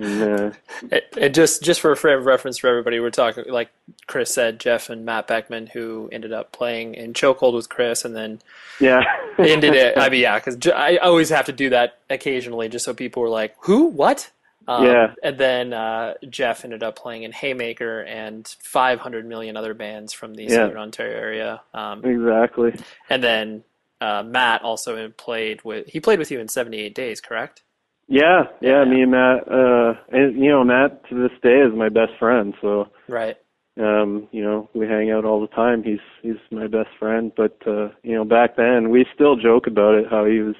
[0.00, 0.50] and, uh,
[1.16, 3.70] it just just for a frame of reference for everybody we're talking like
[4.06, 8.14] chris said jeff and matt beckman who ended up playing in chokehold with chris and
[8.14, 8.40] then
[8.78, 9.02] yeah,
[9.38, 12.92] ended it i mean yeah because i always have to do that occasionally just so
[12.94, 14.30] people were like who what
[14.68, 15.14] um, Yeah.
[15.22, 20.34] and then uh, Jeff ended up playing in Haymaker and 500 million other bands from
[20.34, 20.50] the Yeah.
[20.56, 21.60] Southern Ontario area.
[21.72, 22.74] Um, exactly.
[23.08, 23.64] and then
[24.00, 27.62] uh, Matt also played with he played with you in 78 Days, correct?
[28.06, 28.90] Yeah, yeah, Yeah.
[28.90, 32.54] Me and Matt, uh, and you know, Matt to this day is my best friend.
[32.62, 33.36] So, Right.
[33.78, 35.82] um, you know, we hang out all the time.
[35.82, 37.32] He's he's my best friend.
[37.36, 40.06] But uh, you know, back then we still joke about it.
[40.10, 40.56] How he was,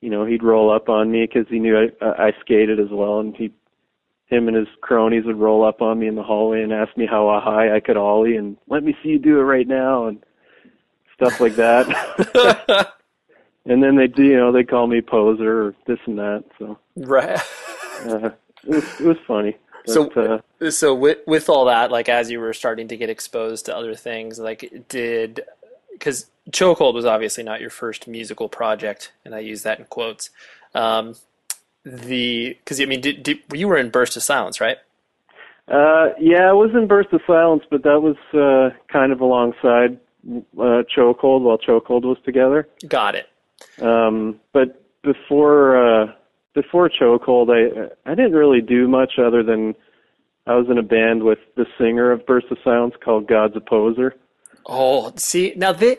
[0.00, 3.20] you know, he'd roll up on me because he knew I, I skated as well,
[3.20, 3.52] and he,
[4.26, 7.06] him and his cronies would roll up on me in the hallway and ask me
[7.06, 10.06] how a high I could ollie and let me see you do it right now
[10.06, 10.22] and
[11.18, 12.94] stuff like that.
[13.66, 16.44] and then they do, you know, they call me poser or this and that.
[16.58, 17.38] So Right.
[18.06, 18.30] uh,
[18.64, 19.56] it was it was funny.
[19.86, 23.10] But, So- uh, so with with all that, like as you were starting to get
[23.10, 25.42] exposed to other things, like did
[25.92, 30.30] because Chokehold was obviously not your first musical project, and I use that in quotes.
[30.74, 31.16] Um,
[31.84, 34.76] the because I mean, did, did, you were in Burst of Silence, right?
[35.66, 39.98] Uh, yeah, I was in Burst of Silence, but that was uh, kind of alongside
[40.26, 42.68] uh, Chokehold while Chokehold was together.
[42.88, 43.26] Got it.
[43.82, 46.12] Um, but before uh,
[46.54, 49.74] before Chokehold, I I didn't really do much other than
[50.46, 54.14] I was in a band with the singer of Burst of Silence called God's Opposer.
[54.66, 55.98] Oh, see now thi-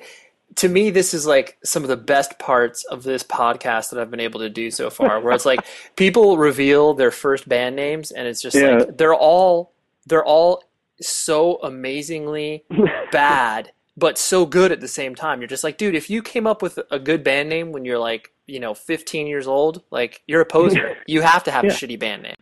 [0.56, 4.12] to me this is like some of the best parts of this podcast that I've
[4.12, 5.60] been able to do so far where it's like
[5.96, 8.78] people reveal their first band names and it's just Yeah.
[8.78, 9.74] like they're all
[10.08, 10.64] they're all
[11.02, 12.64] so amazingly
[13.12, 15.42] bad but so good at the same time.
[15.42, 18.00] You're just like, dude, if you came up with a good band name when you're
[18.00, 20.98] like, you know, 15 years old, like you're a poser.
[21.08, 22.36] You have to have a shitty band name.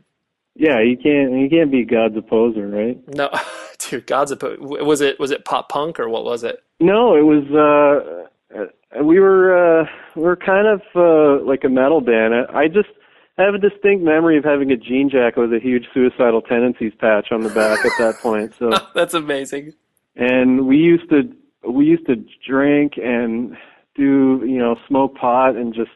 [0.55, 2.97] Yeah, you can't you can't be God's Opposer, right?
[3.15, 3.29] No,
[3.79, 6.63] dude, God's a po- was it was it pop punk or what was it?
[6.79, 7.45] No, it was.
[7.51, 8.65] uh
[9.03, 12.33] We were uh we were kind of uh like a metal band.
[12.33, 12.89] I, I just
[13.37, 17.27] have a distinct memory of having a jean jacket with a huge suicidal tendencies patch
[17.31, 18.53] on the back at that point.
[18.57, 19.73] So, That's amazing.
[20.15, 21.31] and we used to
[21.67, 22.15] we used to
[22.47, 23.55] drink and
[23.95, 25.89] do you know smoke pot and just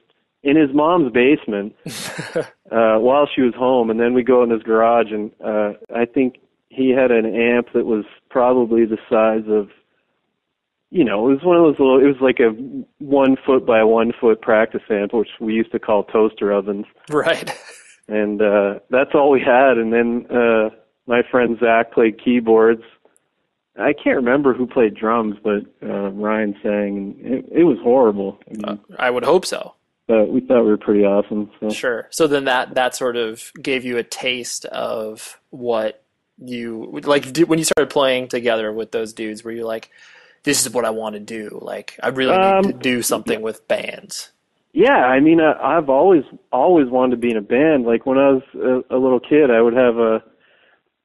[0.43, 1.75] in his mom's basement
[2.71, 6.05] uh while she was home and then we go in his garage and uh I
[6.05, 6.35] think
[6.69, 9.69] he had an amp that was probably the size of
[10.93, 12.49] you know, it was one of those little it was like a
[12.99, 16.85] one foot by one foot practice amp which we used to call toaster ovens.
[17.09, 17.55] Right.
[18.07, 20.69] And uh that's all we had and then uh
[21.07, 22.83] my friend Zach played keyboards.
[23.79, 28.39] I can't remember who played drums, but uh Ryan sang and it, it was horrible.
[28.49, 29.75] I mean, I would hope so.
[30.07, 31.49] but we thought we were pretty awesome.
[31.59, 32.07] So Sure.
[32.11, 36.03] So then that that sort of gave you a taste of what
[36.43, 39.43] you like when you started playing together with those dudes.
[39.43, 39.89] Were you like,
[40.43, 41.59] this is what I want to do?
[41.61, 44.31] Like, I really Um, need to do something with bands.
[44.73, 47.85] Yeah, I mean, I, I've always always wanted to be in a band.
[47.85, 50.23] Like when I was a, a little kid, I would have a.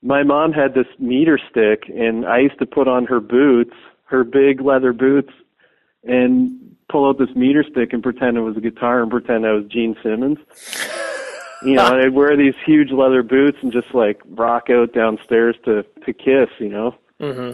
[0.07, 4.23] My mom had this meter stick, and I used to put on her boots, her
[4.23, 5.33] big leather boots,
[6.05, 9.53] and pull out this meter stick and pretend it was a guitar and pretend I
[9.53, 10.39] was Gene Simmons.
[11.63, 15.57] You know, and I'd wear these huge leather boots and just like rock out downstairs
[15.65, 16.51] to to Kiss.
[16.61, 16.95] You know.
[17.19, 17.53] hmm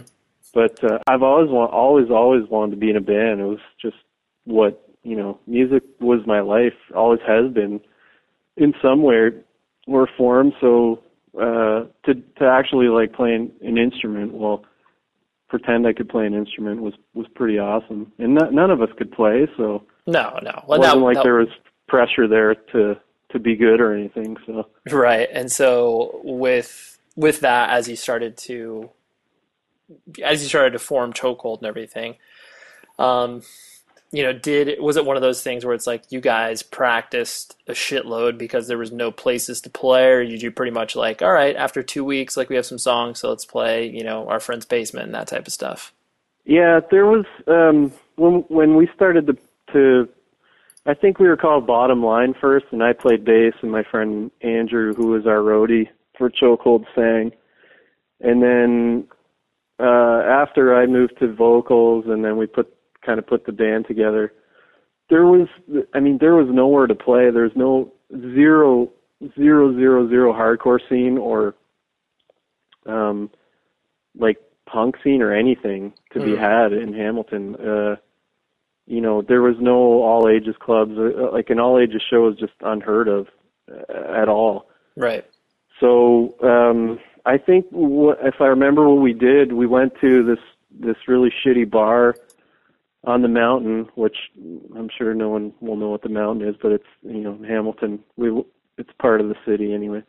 [0.53, 3.39] But uh, I've always want, always, always wanted to be in a band.
[3.39, 3.97] It was just
[4.43, 7.81] what you know music was my life always has been
[8.57, 9.31] in some way
[9.87, 11.02] or form so
[11.39, 14.63] uh to to actually like playing an instrument well
[15.49, 18.89] pretend I could play an instrument was was pretty awesome and not, none of us
[18.97, 20.49] could play so No, no.
[20.49, 21.47] it Well, wasn't now, like now- there was
[21.87, 22.95] pressure there to
[23.31, 25.27] to be good or anything so Right.
[25.31, 28.89] And so with with that as you started to
[30.23, 32.15] as you started to form chokehold and everything,
[32.97, 33.41] um,
[34.13, 37.55] you know, did was it one of those things where it's like you guys practiced
[37.67, 41.23] a shitload because there was no places to play, or you do pretty much like,
[41.23, 44.29] all right, after two weeks, like we have some songs, so let's play, you know,
[44.29, 45.91] our friend's basement and that type of stuff.
[46.45, 49.37] Yeah, there was um when when we started to
[49.73, 50.09] to
[50.85, 54.29] I think we were called Bottom Line first and I played bass and my friend
[54.41, 57.31] Andrew who was our roadie for Chokehold sang.
[58.19, 59.07] And then
[59.79, 62.71] uh after I moved to vocals and then we put
[63.05, 64.33] kind of put the band together.
[65.09, 65.47] There was
[65.93, 67.29] I mean there was nowhere to play.
[67.31, 68.89] There's no zero
[69.37, 71.55] zero zero zero hardcore scene or
[72.85, 73.29] um
[74.17, 76.37] like punk scene or anything to be Mhm.
[76.39, 77.55] had in Hamilton.
[77.55, 77.95] Uh,
[78.85, 80.97] you know, there was no all ages clubs.
[80.97, 83.27] Uh, like an all ages show is just unheard of
[83.71, 84.67] uh, at all.
[84.95, 85.25] Right.
[85.79, 90.39] So um, I think wh- if I remember what we did, we went to this
[90.71, 92.15] this really shitty bar
[93.05, 94.15] on the mountain, which
[94.75, 97.99] I'm sure no one will know what the mountain is, but it's you know Hamilton.
[98.15, 98.43] We
[98.77, 100.03] it's part of the city anyway.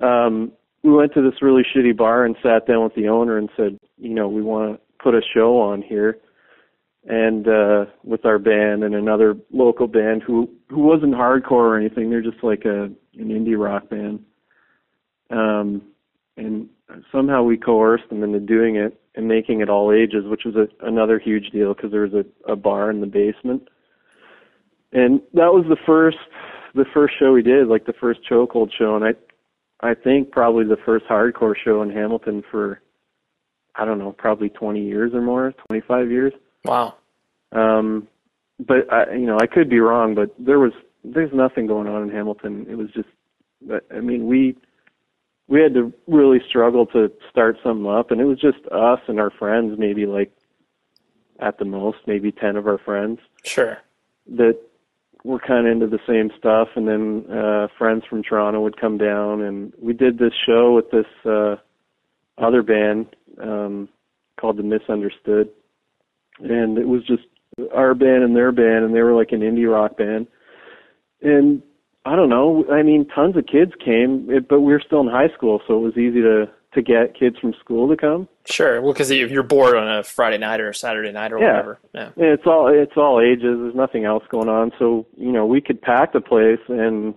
[0.00, 3.48] Um, we went to this really shitty bar and sat down with the owner and
[3.56, 6.18] said, you know, we want to put a show on here,
[7.06, 12.10] and uh, with our band and another local band who who wasn't hardcore or anything.
[12.10, 14.24] They're just like a an indie rock band.
[15.30, 15.82] Um,
[16.36, 16.68] and
[17.10, 20.86] somehow we coerced them into doing it and making it all ages, which was a,
[20.86, 23.68] another huge deal because there was a, a bar in the basement.
[24.92, 26.18] And that was the first,
[26.74, 29.12] the first show we did, like the first chokehold show, and I,
[29.80, 32.80] I think probably the first hardcore show in Hamilton for,
[33.74, 36.32] I don't know, probably 20 years or more, 25 years.
[36.64, 36.94] Wow.
[37.52, 38.08] Um,
[38.58, 40.72] but I, you know, I could be wrong, but there was
[41.04, 42.66] there's nothing going on in Hamilton.
[42.68, 43.08] It was just,
[43.90, 44.56] I mean, we
[45.48, 49.20] we had to really struggle to start something up, and it was just us and
[49.20, 50.32] our friends, maybe like
[51.40, 53.78] at the most, maybe ten of our friends Sure.
[54.28, 54.56] that
[55.24, 58.98] were kind of into the same stuff, and then uh, friends from Toronto would come
[58.98, 61.56] down, and we did this show with this uh,
[62.38, 63.06] other band
[63.42, 63.88] um,
[64.40, 65.48] called the Misunderstood,
[66.40, 67.22] and it was just
[67.74, 70.26] our band and their band, and they were like an indie rock band,
[71.20, 71.62] and
[72.04, 75.28] I don't know, I mean, tons of kids came, but we were still in high
[75.36, 78.26] school, so it was easy to to get kids from school to come.
[78.46, 78.80] Sure.
[78.80, 81.50] Well, because if you're bored on a Friday night or a Saturday night or Yeah.
[81.50, 81.78] whatever.
[81.94, 82.08] Yeah.
[82.16, 83.58] It's all it's all ages.
[83.60, 84.72] There's nothing else going on.
[84.78, 87.14] So you know, we could pack the place, and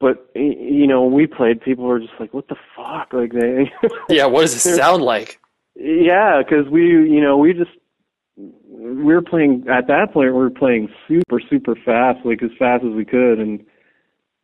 [0.00, 3.72] but you know, when we played, people were just like, "What the fuck?" Like they,
[4.08, 4.26] Yeah.
[4.26, 5.40] What does it sound like?
[5.74, 7.72] yeah, because we you know we just
[8.36, 10.28] we were playing at that point.
[10.32, 13.64] We were playing super super fast, like as fast as we could, and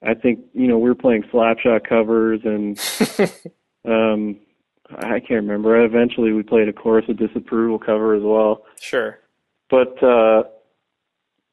[0.02, 2.78] I think you know we were playing slapshot covers and
[3.84, 4.40] um
[4.92, 5.84] I can't remember.
[5.84, 8.64] Eventually, we played a chorus of disapproval cover as well.
[8.80, 9.18] Sure.
[9.68, 10.42] but uh,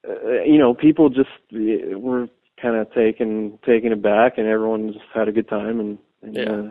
[0.08, 2.28] uh you know people just were
[2.62, 6.52] kind of taken taken aback and everyone just had a good time and, and Yeah.
[6.52, 6.70] uh,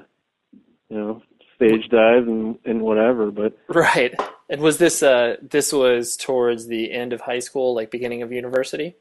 [0.89, 1.23] you know
[1.55, 4.15] stage dive and and whatever but Right.
[4.49, 8.33] And was this uh this was towards the end of high school, like beginning of
[8.33, 8.97] university?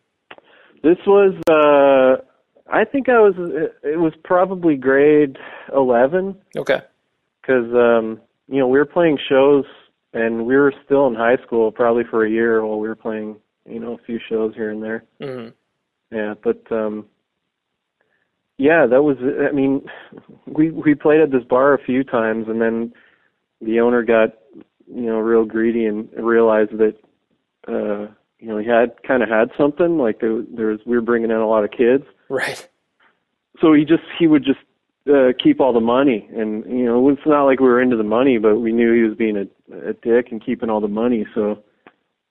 [0.84, 2.22] this was uh
[2.82, 3.36] i think i was
[3.84, 5.38] it was probably grade
[5.76, 6.82] 11 Okay.
[7.42, 9.66] because um you know we were playing shows
[10.14, 13.30] and we were still in high school probably for a year while we were playing
[13.68, 15.48] you know a few shows here and there hmm
[16.12, 16.96] Yeah, but um
[18.58, 19.18] yeah, that was
[19.50, 19.74] I mean
[20.48, 22.94] we we played at this bar a few times and then
[23.68, 24.30] the owner got
[24.88, 26.96] you know real greedy and realized that
[27.68, 28.04] uh
[28.40, 31.32] you know he had kind of had something like there, there was we were bringing
[31.32, 32.68] in a lot of kids Right.
[33.62, 34.60] So he just he would just
[35.10, 36.28] uh keep all the money.
[36.36, 39.04] And you know it's not like we were into the money but we knew he
[39.08, 41.26] was being a, a dick and keeping all the money.
[41.36, 41.64] So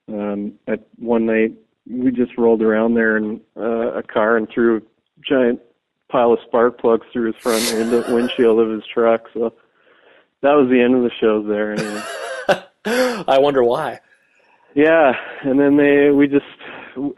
[0.09, 1.53] um at one night
[1.89, 4.81] we just rolled around there in uh, a car and threw a
[5.29, 5.61] giant
[6.09, 9.23] pile of spark plugs through his front window, windshield of his truck.
[9.35, 9.53] So
[10.43, 12.03] that was the end of the shows there anyway.
[13.29, 14.01] I wonder why.
[14.75, 15.13] yeah.
[15.43, 16.45] And then they we just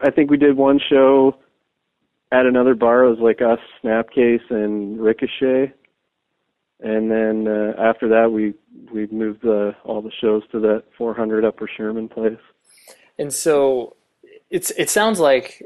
[0.01, 1.37] i think we did one show
[2.31, 5.73] at another bar it was like us snapcase and ricochet.
[6.79, 8.53] And then uh, after that we
[8.91, 12.37] we moved uh, all the shows to that 400 upper sherman place.
[13.17, 13.95] And so
[14.49, 15.63] it's it sounds like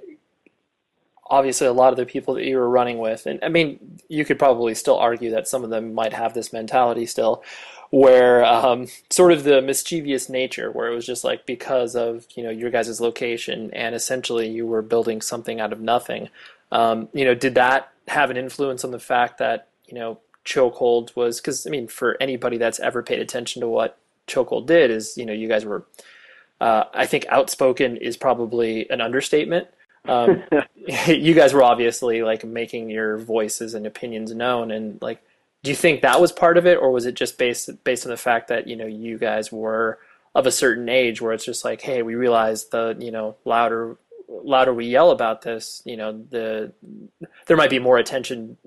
[1.31, 4.25] obviously a lot of the people that you were running with, and I mean, you
[4.25, 7.43] could probably still argue that some of them might have this mentality still,
[7.91, 12.43] where um, sort of the mischievous nature, where it was just like because of you
[12.43, 16.29] know your guys' location, and essentially you were building something out of nothing.
[16.71, 21.15] Um, you know, did that have an influence on the fact that you know Chokehold
[21.15, 25.17] was because I mean, for anybody that's ever paid attention to what Chokehold did, is
[25.17, 25.85] you know you guys were.
[26.59, 29.67] Uh, I think outspoken is probably an understatement.
[30.07, 30.43] Um,
[31.07, 35.21] you guys were obviously like making your voices and opinions known, and like,
[35.63, 38.09] do you think that was part of it, or was it just based based on
[38.09, 39.99] the fact that you know you guys were
[40.33, 43.97] of a certain age, where it's just like, hey, we realize the you know louder
[44.27, 46.71] louder we yell about this, you know, the
[47.47, 48.57] there might be more attention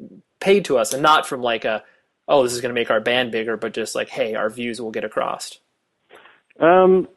[0.40, 1.82] paid to us, and not from like a
[2.28, 4.80] oh this is going to make our band bigger, but just like hey, our views
[4.80, 5.58] will get across.
[6.60, 7.08] Um,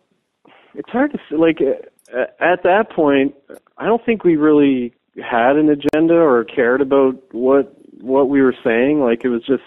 [0.73, 3.36] it's hard to like uh, at that point.
[3.78, 8.56] I don't think we really had an agenda or cared about what what we were
[8.64, 9.00] saying.
[9.00, 9.64] Like it was just,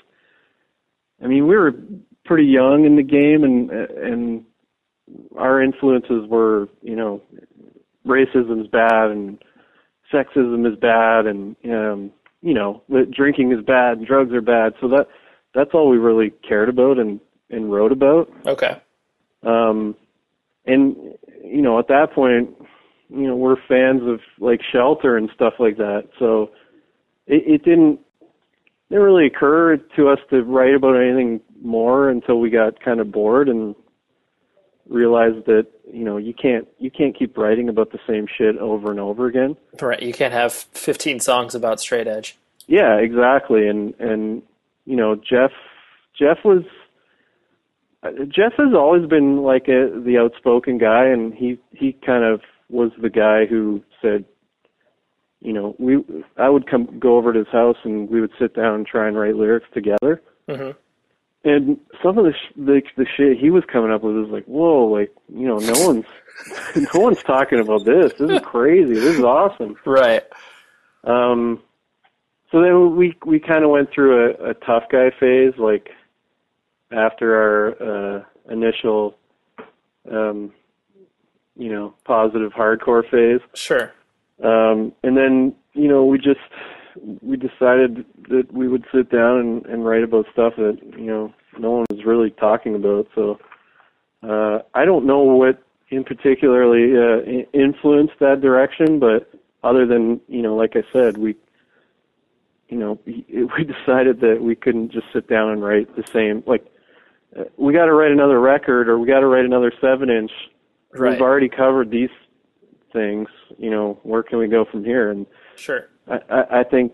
[1.23, 1.75] I mean, we were
[2.25, 4.45] pretty young in the game, and and
[5.37, 7.23] our influences were, you know,
[8.07, 9.43] racism is bad and
[10.13, 12.13] sexism is bad, and um,
[12.43, 14.75] you know, drinking is bad and drugs are bad.
[14.81, 15.09] So that
[15.55, 17.21] that's all we really cared about and
[17.51, 18.33] and wrote about.
[18.47, 18.81] Okay.
[19.43, 19.97] Um,
[20.67, 20.97] and
[21.45, 22.55] you know, at that point,
[23.11, 26.51] you know we're fans of like shelter and stuff like that so
[27.27, 28.01] it, it didn't
[28.91, 33.11] didn't really occur to us to write about anything more until we got kind of
[33.11, 33.75] bored and
[34.89, 38.91] realized that you know you can't you can't keep writing about the same shit over
[38.91, 39.57] and over again.
[39.81, 42.37] Right you can't have 15 songs about straight edge.
[42.67, 44.43] Yeah exactly and and
[44.85, 45.53] you know jeff
[46.19, 46.65] jeff was
[48.29, 52.93] jeff has always been like a the outspoken guy and he he kind of was
[53.01, 54.25] the guy who said,
[55.41, 56.05] you know, we
[56.37, 59.09] I would come go over to his house and we would sit down and try
[59.09, 60.23] and write lyrics together.
[60.49, 60.79] Mm-hmm.
[61.43, 64.45] And some of the, sh- the the shit he was coming up with was like,
[64.45, 66.07] whoa, like you know, no one's
[66.95, 68.13] no one's talking about this.
[68.19, 68.95] This is crazy.
[68.95, 69.77] This is awesome.
[69.87, 70.23] Right.
[71.05, 71.63] Um.
[72.53, 75.91] So then we we kind of went through a, a tough guy phase, like
[76.91, 79.17] after our uh, initial
[80.11, 80.53] um,
[81.57, 83.41] you know positive hardcore phase.
[83.55, 83.93] Sure.
[84.43, 86.41] Um, and then you know we just
[87.23, 91.33] we decided that we would sit down and, and write about stuff that you know
[91.59, 93.09] no one was really talking about.
[93.15, 93.39] So
[94.23, 99.31] uh, I don't know what in particularly uh, influenced that direction, but
[99.63, 101.37] other than you know, like I said, we
[102.71, 103.25] you know we
[103.65, 106.65] decided that we couldn't just sit down and write the same like
[107.39, 110.31] uh, we got to write another record or we got to write another seven inch
[110.93, 111.13] Right.
[111.13, 112.11] we've already covered these
[112.93, 113.29] things.
[113.59, 115.11] You know, where can we go from here?
[115.11, 115.27] And
[115.57, 115.89] Sure.
[116.09, 116.93] I, I, I think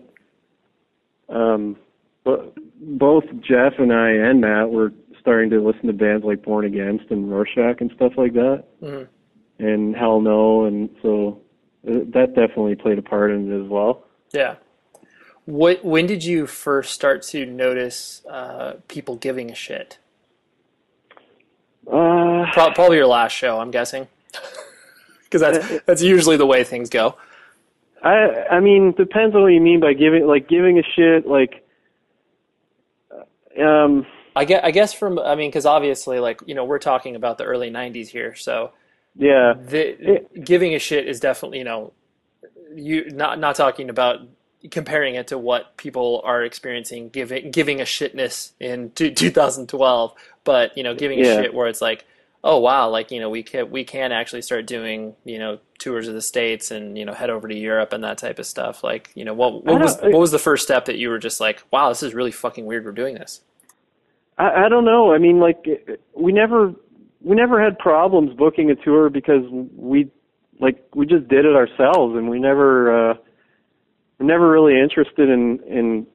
[1.29, 1.75] um,
[2.23, 6.65] bo- both Jeff and I and Matt were starting to listen to bands like Born
[6.65, 9.07] Against and Rorschach and stuff like that, Mhm.
[9.59, 11.41] and Hell No, and so
[11.87, 14.05] uh, that definitely played a part in it as well.
[14.33, 14.55] Yeah.
[15.45, 15.83] What?
[15.83, 19.97] When did you first start to notice uh, people giving a shit?
[21.89, 24.07] Uh, Pro- probably your last show, I'm guessing,
[25.31, 27.15] because that's that's usually the way things go.
[28.03, 31.27] I I mean, depends on what you mean by giving like giving a shit.
[31.27, 31.65] Like,
[33.59, 34.05] um,
[34.35, 37.37] I guess, I guess from I mean, because obviously, like you know, we're talking about
[37.37, 38.71] the early '90s here, so
[39.15, 41.93] yeah, the, giving a shit is definitely you know,
[42.75, 44.21] you not not talking about
[44.71, 50.13] comparing it to what people are experiencing giving giving a shitness in t- 2012,
[50.43, 52.05] but you know, giving a shit where it's like,
[52.43, 56.07] oh wow, like you know, we can we can actually start doing you know tours
[56.07, 58.83] of the states and you know head over to Europe and that type of stuff.
[58.83, 61.39] Like you know, what what was what was the first step that you were just
[61.39, 62.85] like, wow, this is really fucking weird.
[62.85, 63.41] We're doing this.
[64.37, 65.13] I, I don't know.
[65.13, 65.65] I mean, like
[66.13, 66.73] we never
[67.21, 70.09] we never had problems booking a tour because we
[70.59, 73.13] like we just did it ourselves, and we never uh,
[74.19, 76.07] we're never really interested in in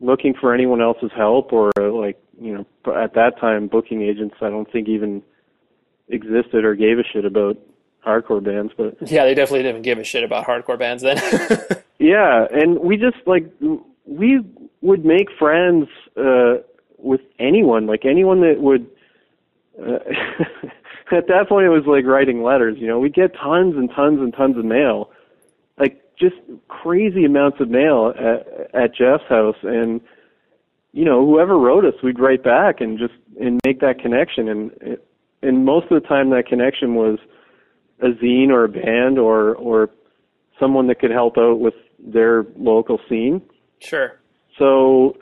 [0.00, 4.36] looking for anyone else's help or uh, like you know at that time booking agents.
[4.40, 5.22] I don't think even
[6.10, 7.56] existed or gave a shit about
[8.04, 11.18] hardcore bands, but Yeah, they definitely didn't give a shit about hardcore bands then.
[12.02, 13.44] Yeah, and we just like
[14.06, 14.40] we
[14.80, 15.86] would make friends
[16.16, 16.54] uh
[16.96, 18.88] with anyone, like anyone that would
[19.78, 19.98] uh,
[21.14, 22.98] at that point it was like writing letters, you know.
[22.98, 25.10] We'd get tons and tons and tons of mail.
[25.78, 26.36] Like just
[26.68, 30.00] crazy amounts of mail at, at Jeff's house and
[30.92, 34.98] you know, whoever wrote us, we'd write back and just and make that connection and
[35.42, 37.18] and most of the time that connection was
[38.00, 39.90] a zine or a band or or
[40.58, 43.42] someone that could help out with their local scene.
[43.78, 44.18] Sure.
[44.58, 45.16] So,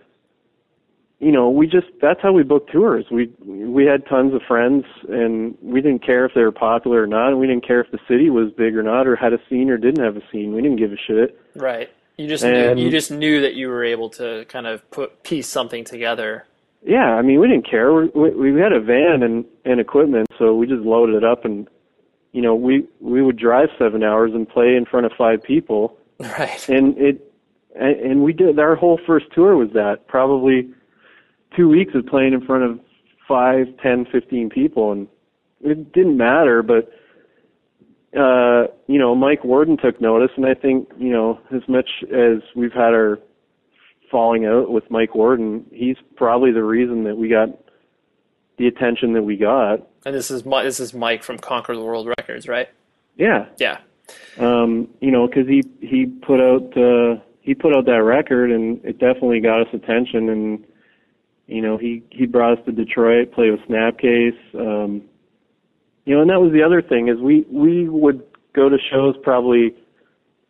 [1.21, 3.05] you know, we just that's how we booked tours.
[3.11, 7.07] We we had tons of friends, and we didn't care if they were popular or
[7.07, 7.29] not.
[7.29, 9.71] And we didn't care if the city was big or not, or had a scene
[9.71, 10.55] or didn't have a scene.
[10.55, 11.41] We didn't give a shit.
[11.55, 11.91] Right.
[12.17, 15.23] You just And- knew, you just knew that you were able to kind of put
[15.23, 16.45] piece something together.
[16.83, 17.93] Yeah, I mean, we didn't care.
[17.93, 21.45] We we, we had a van and and equipment, so we just loaded it up,
[21.45, 21.69] and
[22.33, 25.97] you know, we we would drive seven hours and play in front of five people.
[26.21, 26.69] Right.
[26.69, 27.33] and it
[27.79, 30.69] and and we did our whole first tour was that probably
[31.57, 32.81] two weeks of playing in front of
[33.29, 35.07] five ten fifteen people and
[35.63, 36.91] it didn't matter but
[38.19, 42.43] uh you know mike warden took notice and i think you know as much as
[42.57, 43.19] we've had our
[44.11, 47.49] falling out with mike warden he's probably the reason that we got
[48.59, 52.09] the attention that we got And this is this is Mike from Conquer the World
[52.09, 52.69] Records, right?
[53.17, 53.79] yeah Yeah.
[54.39, 58.85] um, you know, because he he put out uh, he put out that record, and
[58.85, 60.29] it definitely got us attention.
[60.29, 60.65] And
[61.47, 64.39] you know, he he brought us to Detroit, play with Snapcase.
[64.55, 65.03] Um,
[66.05, 68.23] you know, and that was the other thing is we we would
[68.55, 69.75] go to shows probably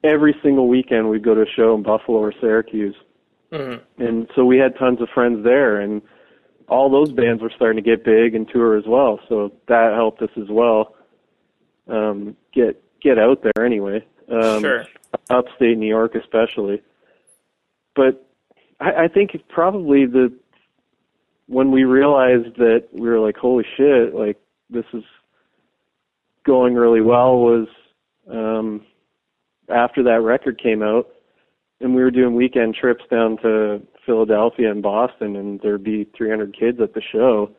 [0.02, 1.11] every single weekend.
[1.11, 2.96] We'd go to a show in Buffalo or Syracuse,
[3.51, 6.03] hmm and so we had tons of friends there, and
[6.68, 9.20] all those bands were starting to get big and tour as well.
[9.28, 10.94] So that helped us as well.
[11.88, 14.05] Um, get get out there anyway.
[14.30, 14.86] Um, sure.
[15.30, 16.82] upstate New York especially.
[17.96, 18.26] But
[18.80, 20.32] I, I think probably the
[21.46, 24.38] when we realized that we were like, holy shit, like
[24.68, 25.03] this is
[26.44, 27.68] going really well was
[28.30, 28.84] um
[29.68, 31.09] after that record came out
[31.81, 36.57] and we were doing weekend trips down to Philadelphia and Boston and there'd be 300
[36.59, 37.51] kids at the show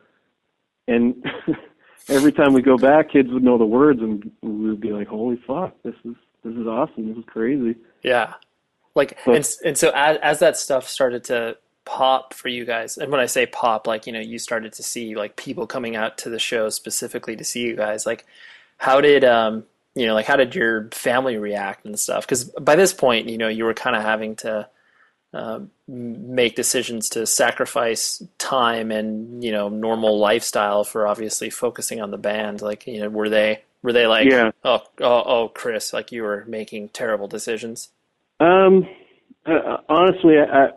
[0.88, 1.24] and
[2.08, 5.06] every time we go back kids would know the words and we would be like
[5.08, 6.14] holy fuck this is
[6.44, 8.34] this is awesome this is crazy Yeah.
[8.94, 11.56] Like But- and and so as as that stuff started to
[11.86, 14.82] pop for you guys, and when I say pop, like you know, you started to
[14.82, 18.04] see like people coming out to the show specifically to see you guys.
[18.06, 18.26] Like,
[18.78, 19.64] how did um
[19.94, 22.24] you know like how did your family react and stuff?
[22.26, 24.68] Because by this point, you know, you were kind of having to.
[25.32, 32.10] Um, make decisions to sacrifice time and you know normal lifestyle for obviously focusing on
[32.10, 34.50] the band like you know were they were they like Yeah.
[34.64, 37.90] oh oh oh Chris like you were making terrible decisions
[38.40, 38.88] Um,
[39.46, 40.70] uh, honestly, I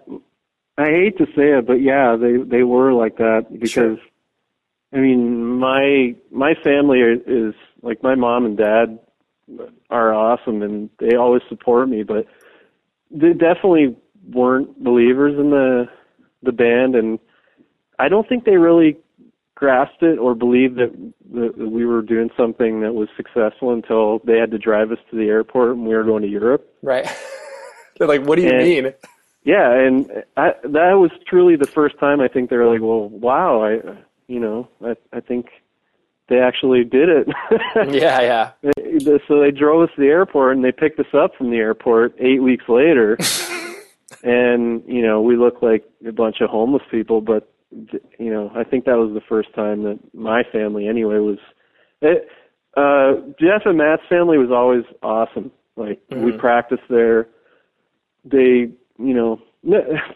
[0.78, 3.98] I hate to say it, but yeah, they they were like that because, Sure.
[4.94, 8.98] I mean, my my family is like my mom and dad
[9.90, 12.26] are awesome and they always support me, but
[13.12, 13.96] they definitely
[14.32, 15.86] weren't believers in the
[16.42, 17.20] the band, and
[18.00, 18.98] I don't think they really
[19.56, 20.92] grasped it or believed that,
[21.34, 25.16] that we were doing something that was successful until they had to drive us to
[25.16, 26.68] the airport and we were going to Europe.
[26.82, 27.08] Right.
[27.98, 28.94] They're like, what do you And- mean?
[29.46, 33.10] Yeah, and I, that was truly the first time I think they were like, "Well,
[33.10, 33.74] wow, I,
[34.28, 35.48] you know, I, I think
[36.30, 37.28] they actually did it."
[37.94, 38.52] Yeah, yeah.
[39.28, 42.16] So they drove us to the airport and they picked us up from the airport
[42.20, 43.18] eight weeks later,
[44.24, 47.22] and you know we looked like a bunch of homeless people.
[47.22, 51.38] But you know, I think that was the first time that my family, anyway, was.
[52.02, 52.28] It,
[52.76, 55.52] uh, Jeff and Matt's family was always awesome.
[55.76, 56.38] Like we Mhm.
[56.40, 57.28] practiced there.
[58.26, 58.70] They,
[59.00, 59.40] you know,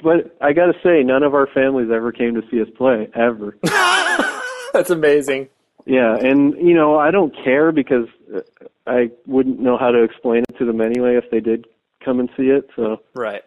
[0.03, 3.09] but I got to say, none of our families ever came to see us play
[3.15, 3.57] ever.
[4.73, 5.49] That's amazing.
[5.85, 8.41] Yeah, and you know, I don't care because uh,
[8.85, 11.67] I wouldn't know how to explain it to them anyway if they did
[12.03, 12.69] come and see it.
[12.75, 13.43] So Right.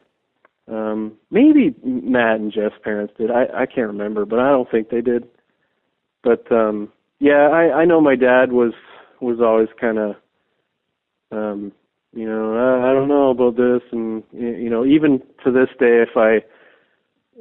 [0.69, 3.31] um maybe Matt and Jeff's parents did.
[3.31, 5.29] I I can't remember, but I don't think they did.
[6.23, 8.73] But um yeah, I I know my dad was
[9.21, 10.17] was always kind of
[11.33, 11.73] um
[12.13, 16.03] you know, I, I don't know about this and you know, even to this day
[16.03, 16.39] if I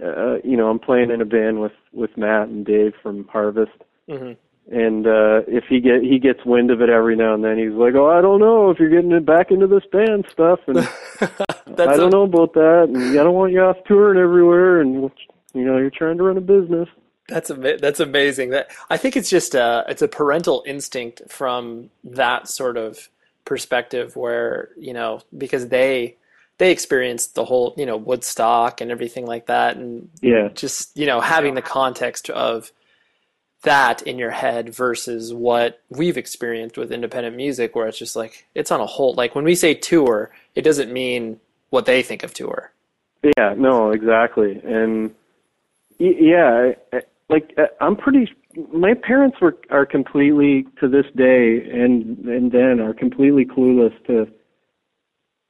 [0.04, 3.72] uh you know, I'm playing in a band with with Matt and Dave from Harvest
[4.10, 4.34] hmm
[4.72, 7.74] and uh if he get he gets wind of it every now and then he's
[7.74, 10.60] like oh i don't know if you're getting it back into this band stuff.
[10.68, 10.78] And
[11.66, 12.86] That's i don't a- know about that.
[12.88, 15.10] And i don't want you off touring everywhere and
[15.54, 16.88] you know you're trying to run a business.
[17.28, 18.50] That's ama- that's amazing.
[18.52, 23.10] That I think it's just a it's a parental instinct from that sort of
[23.46, 26.18] perspective where you know because they
[26.58, 30.50] they experienced the whole you know Woodstock and everything like that and yeah.
[30.54, 32.72] just you know having the context of
[33.64, 38.48] that in your head versus what we've experienced with independent music where it's just like
[38.56, 41.40] it's on a whole like when we say tour it doesn't mean
[41.70, 42.72] what they think of tour
[43.38, 45.14] yeah no exactly and
[46.00, 46.72] yeah
[47.30, 48.32] like uh, I'm pretty.
[48.74, 54.28] My parents were are completely to this day, and and then are completely clueless to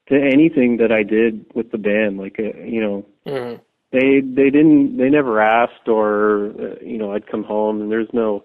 [0.10, 2.18] to anything that I did with the band.
[2.18, 3.62] Like uh, you know, Mhm.
[3.92, 8.10] They they didn't they never asked or uh, you know I'd come home and there's
[8.14, 8.44] no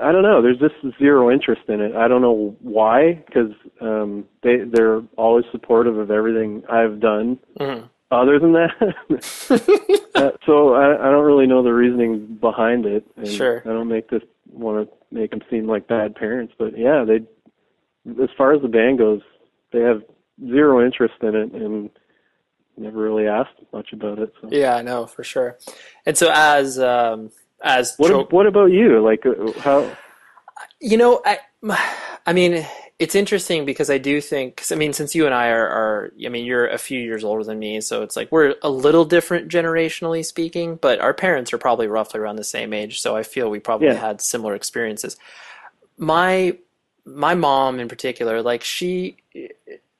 [0.00, 4.24] I don't know there's just zero interest in it I don't know why because um
[4.42, 7.88] they they're always supportive of everything I've done Mhm.
[8.10, 13.28] other than that uh, so I I don't really know the reasoning behind it and
[13.28, 13.62] Sure.
[13.64, 17.20] I don't make this want to make them seem like bad parents but yeah they
[18.22, 19.20] as far as the band goes
[19.72, 20.02] they have
[20.48, 21.90] zero interest in it and
[22.76, 25.58] never really asked much about it so Yeah, I know for sure.
[26.06, 27.30] And so as um,
[27.62, 29.00] as What Cho- What about you?
[29.02, 29.96] Like uh, how?
[30.80, 31.38] You know, I,
[32.26, 32.66] I mean,
[32.98, 36.12] it's interesting because I do think, 'cause, I mean, since you and I are, are,
[36.24, 39.04] I mean, you're a few years older than me, so it's like we're a little
[39.06, 43.22] different generationally speaking, but our parents are probably roughly around the same age, so I
[43.22, 43.94] feel we probably Yeah.
[43.94, 45.16] had similar experiences.
[45.98, 46.56] My,
[47.06, 49.16] my mom in particular, like she,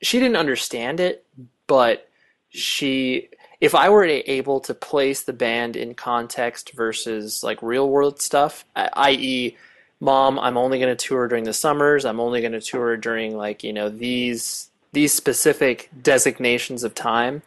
[0.01, 1.25] she didn't understand it,
[1.67, 2.07] but
[2.51, 3.29] she,
[3.59, 8.65] if I were able to place the band in context versus like real world stuff,
[8.75, 9.55] i.e.,
[10.01, 12.03] mom i'm only going to tour during the summers.
[12.03, 17.43] I'm only going to tour during like you know these these specific designations of time.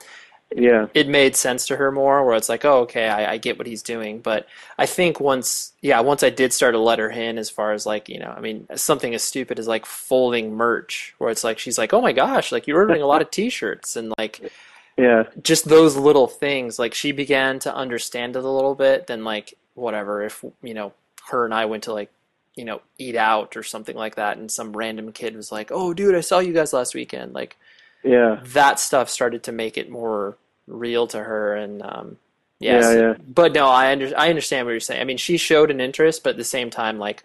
[0.57, 3.59] Yeah, it made sense to her more where it's like oh okay I, I get
[3.59, 4.21] what he's doing.
[4.21, 4.47] But
[4.79, 7.85] i think once yeah once i did start to let her in as far as
[7.85, 11.59] like you know i mean something as stupid as like folding merch where it's like
[11.59, 14.53] she's like oh my gosh like you're ordering a lot of t-shirts and like
[14.97, 19.25] yeah, just those little things like she began to understand it a little bit then
[19.25, 20.93] like whatever if you know
[21.29, 22.11] her and i went to like
[22.55, 25.93] you know eat out or something like that and some random kid was like oh
[25.93, 27.57] dude i saw you guys last weekend like
[28.05, 30.37] yeah, that stuff started to make it more
[30.67, 32.19] real to her and um
[32.61, 33.15] yeah, yes yeah.
[33.27, 36.23] but no i under, i understand what you're saying i mean she showed an interest
[36.23, 37.25] but at the same time like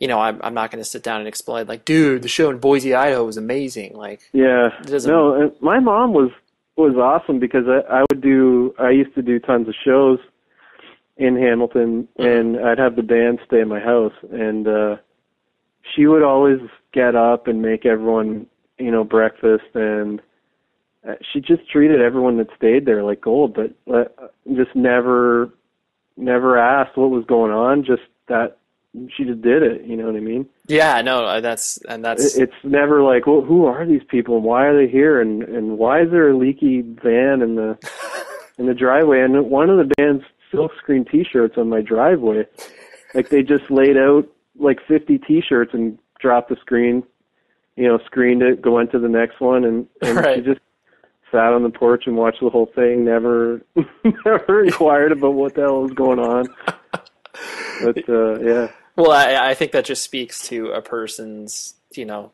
[0.00, 2.50] you know i'm, I'm not going to sit down and explain like dude the show
[2.50, 4.70] in boise idaho was amazing like yeah.
[4.88, 6.30] No, and my mom was
[6.78, 8.74] was awesome because I, I would do.
[8.78, 10.18] I used to do tons of shows
[11.16, 14.96] in Hamilton, and I'd have the band stay in my house, and uh
[15.94, 16.58] she would always
[16.92, 18.46] get up and make everyone,
[18.78, 20.20] you know, breakfast, and
[21.08, 24.04] uh, she just treated everyone that stayed there like gold, but uh,
[24.54, 25.50] just never,
[26.16, 27.84] never asked what was going on.
[27.84, 28.57] Just that
[29.14, 29.84] she just did it.
[29.84, 30.48] You know what I mean?
[30.66, 34.66] yeah no that's and that's It's never like, well, who are these people and why
[34.66, 37.78] are they here and and why is there a leaky van in the
[38.58, 39.20] in the driveway?
[39.20, 42.46] And one of the band's silkscreen T-shirts on my driveway,
[43.14, 44.26] like they just laid out
[44.58, 47.02] like 50 T-shirts and dropped the screen,
[47.76, 50.36] you know, screened it, go into the next one, and and Right.
[50.36, 50.60] she just
[51.30, 53.04] sat on the porch and watched the whole thing.
[53.04, 53.60] Never
[54.24, 56.46] never inquired about what the hell was going on.
[57.84, 58.68] But uh, yeah.
[58.98, 62.32] Well, I, I think that just speaks to a person's, you know,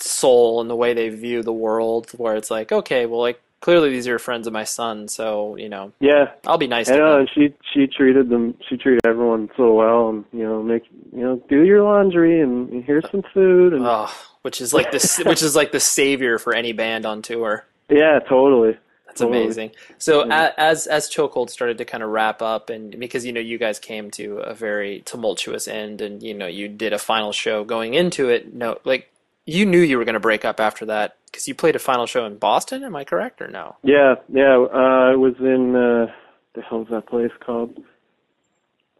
[0.00, 3.90] soul and the way they view the world, where it's like, okay, well, like clearly
[3.90, 6.98] these are friends of my son, so you know, Yeah, I'll be nice I to
[6.98, 7.20] know, them.
[7.20, 8.56] and she she treated them.
[8.68, 12.82] She treated everyone so well, and you know, make you know, do your laundry, and
[12.84, 14.10] here's some food, and Oh,
[14.42, 17.64] which is like this, which is like the savior for any band on tour.
[17.90, 18.76] yeah, totally.
[19.16, 19.44] That's Totally.
[19.44, 19.70] amazing.
[19.98, 23.40] So a as as Chokehold started to kind of wrap up, and because you know
[23.40, 27.32] you guys came to a very tumultuous end, and you know you did a final
[27.32, 28.52] show going into it.
[28.52, 29.10] No, like
[29.46, 32.06] you knew you were going to break up after that because you played a final
[32.06, 32.84] show in Boston.
[32.84, 33.76] Am I correct or no?
[33.82, 34.56] Yeah, yeah.
[34.56, 36.12] Uh, I was in uh,
[36.54, 37.76] the hell's that place called?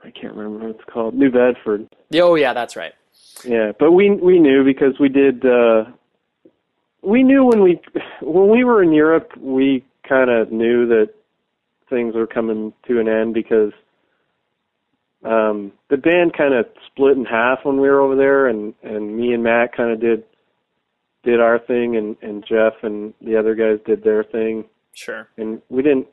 [0.03, 1.15] I can't remember what it's called.
[1.15, 1.89] New Bedford.
[2.15, 2.95] Oh yeah, that's right.
[3.45, 5.45] Yeah, but we we knew because we did.
[5.45, 5.85] uh
[7.03, 7.81] We knew when we
[8.23, 11.11] when we were in Europe, we kind of knew that
[11.89, 13.73] things were coming to an end because
[15.25, 19.17] um the band kind of split in half when we were over there, and and
[19.17, 20.25] me and Matt kind of did
[21.25, 25.29] did our thing, and and Jeff and the other guys did their thing, Sure.
[25.37, 26.07] and we didn't.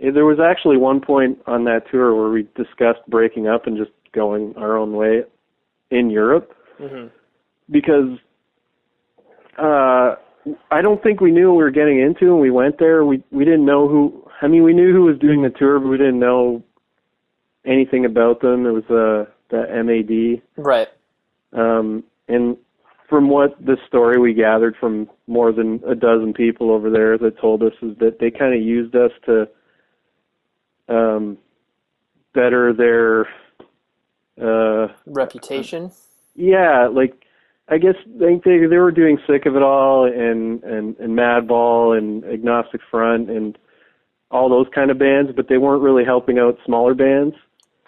[0.00, 3.76] eh, There was actually one point on that tour where we discussed breaking up and
[3.76, 5.22] just going our own way
[5.90, 7.06] in Europe hmm
[7.70, 8.18] because
[9.58, 10.14] uh
[10.70, 13.04] I don't think we knew what we were getting into when we went there.
[13.04, 15.88] We we didn't know who I mean we knew who was doing the tour but
[15.88, 16.62] we didn't know
[17.66, 18.66] anything about them.
[18.66, 20.42] It was uh the MAD.
[20.56, 20.88] Right.
[21.52, 22.56] Um and
[23.08, 27.38] from what the story we gathered from more than a dozen people over there that
[27.40, 29.48] told us is that they kind of used us to
[30.88, 31.38] um
[32.34, 33.26] better their
[34.40, 35.90] uh Reputation.
[36.34, 37.24] yeah, like
[37.70, 41.96] I guess think they they were doing sick of it all and and and Madball
[41.96, 43.58] and Agnostic Front and
[44.30, 47.34] all those kind of bands, but they weren't really helping out smaller bands.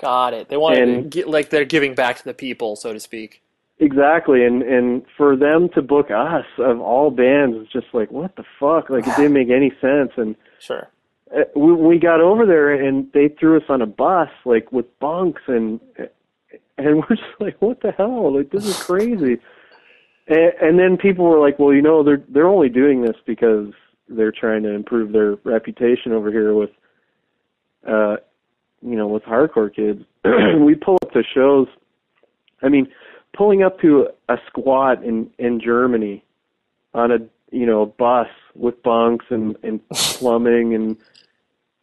[0.01, 0.49] Got it.
[0.49, 3.43] They wanted to And- get like they're giving back to the people, so to speak.
[3.79, 8.37] Exactly, and and for them to book us of all bands, it's just like what
[8.37, 8.91] the fuck?
[8.91, 10.13] Like it didn't make any sense.
[10.17, 10.89] And Sure.
[11.35, 14.87] uh, we, we got over there, and they threw us on a bus like with
[14.99, 15.81] bunks, and
[16.77, 18.37] and we're just like, what the hell?
[18.37, 19.39] Like this is crazy.
[20.31, 23.69] and, and then people were like, well, you know, they're they're only doing this because
[24.09, 26.71] they're trying to improve their reputation over here with,
[27.87, 28.17] uh,
[28.83, 30.03] you know, with hardcore kids.
[30.59, 31.69] we pull up to shows.
[32.63, 32.89] I mean,
[33.37, 36.25] pulling up to a squat in in Germany
[36.95, 37.19] on a
[37.51, 40.97] you know bus with bunks and and plumbing and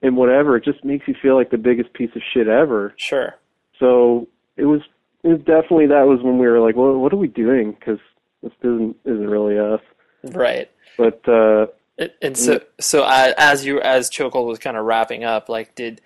[0.02, 3.36] and whatever it just makes you feel like the biggest piece of shit ever Sure.
[3.80, 4.82] so it was
[5.24, 8.00] it was definitely that was when we were like well what are we doing because
[8.44, 9.82] this isn't isn't really us
[10.24, 10.70] Right.
[10.98, 11.68] but uh
[12.00, 16.00] And- And so, so as you as Chokehold was kind of wrapping up, like, did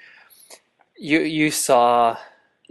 [0.98, 2.18] you you saw?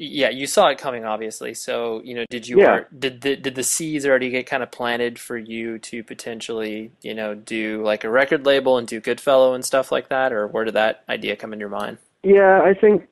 [0.03, 1.53] Yeah, you saw it coming, obviously.
[1.53, 2.85] So, you know, did you Yeah.
[2.99, 7.13] did the did the seeds already get kind of planted for you to potentially, you
[7.15, 10.65] know, do like a record label and do Goodfellow and stuff like that, or where
[10.65, 11.99] did that idea come in your mind?
[12.23, 13.09] yeah i think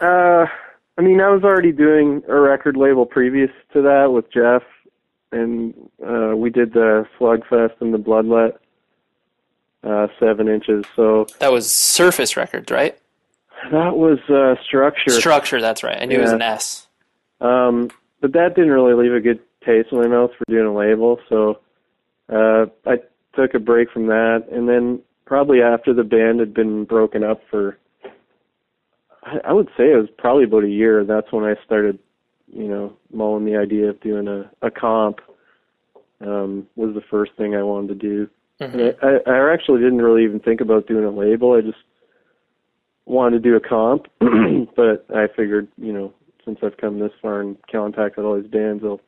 [0.00, 0.44] uh
[0.98, 4.62] i mean i was already doing a record label previous to that with jeff
[5.32, 5.74] and
[6.06, 8.56] uh we did the slugfest and the bloodlet
[9.84, 12.98] uh seven inches so That was Surface Records, right?
[13.70, 16.00] that was uh structure Structure, that's right.
[16.00, 16.86] I knew it was an S.
[17.40, 20.74] Um, but that didn't really leave a good taste in my mouth for doing a
[20.74, 21.60] label, so
[22.30, 22.96] uh, I
[23.34, 24.44] took a break from that.
[24.52, 27.78] And then probably after the band had been broken up for,
[29.22, 31.04] I, I would say it was probably about a year.
[31.04, 31.98] That's when I started,
[32.52, 35.20] you know, mulling the idea of doing a, a comp.
[36.20, 38.30] Um, was the first thing I wanted to do.
[38.60, 38.94] Mhm.
[39.02, 41.54] I, I actually didn't really even think about doing a label.
[41.54, 41.78] I just
[43.06, 44.06] wanted to do a comp,
[44.76, 46.12] but I figured, you know,
[46.44, 49.00] since I've come this far and contacted all these bands, I'll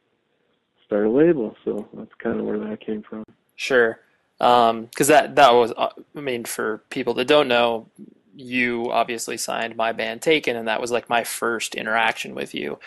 [0.87, 1.55] start a label.
[1.65, 3.25] So that's kind of where that came from.
[3.57, 4.01] Sure.
[4.39, 7.89] Because that that was, uh, I mean, for people that don't know,
[8.35, 12.79] you obviously signed my band Taken, and that was like my first interaction with you.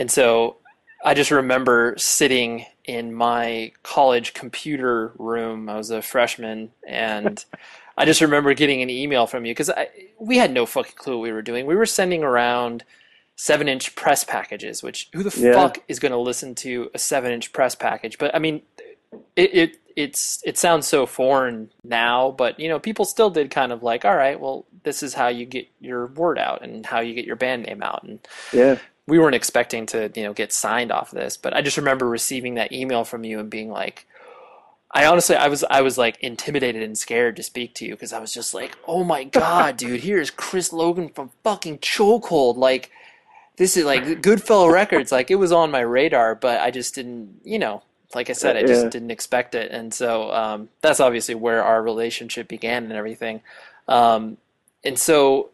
[0.00, 0.56] And so
[1.04, 5.70] I just remember sitting in my college computer room.
[5.70, 7.44] I was a freshman, and
[7.98, 9.70] I just remember getting an email from you because
[10.18, 11.66] we had no fucking clue what we were doing.
[11.66, 12.84] We were sending around
[13.36, 15.54] seven inch press packages, which who the Yeah.
[15.54, 18.18] fuck is going to listen to a seven inch press package?
[18.18, 18.62] But I mean,
[19.36, 23.72] it, it it's it sounds so foreign now, but you know, people still did kind
[23.72, 27.00] of like, all right, well, this is how you get your word out and how
[27.00, 28.20] you get your band name out, and
[28.52, 28.76] Yeah.
[29.10, 32.54] We weren't expecting to you know get signed off this, but I just remember receiving
[32.56, 34.06] that email from you and being like.
[34.92, 38.12] I honestly, I was, I was like intimidated and scared to speak to you because
[38.12, 40.00] I was just like, "Oh my god, dude!
[40.02, 42.56] Here's Chris Logan from fucking Chokehold.
[42.56, 42.90] Like,
[43.56, 45.12] this is like Goodfellow Records.
[45.12, 47.82] Like, it was on my radar, but I just didn't, you know,
[48.14, 48.90] like I said, I just Yeah.
[48.90, 49.70] didn't expect it.
[49.72, 53.42] And so um, that's obviously where our relationship began and everything.
[53.88, 54.38] Um,
[54.84, 55.50] and so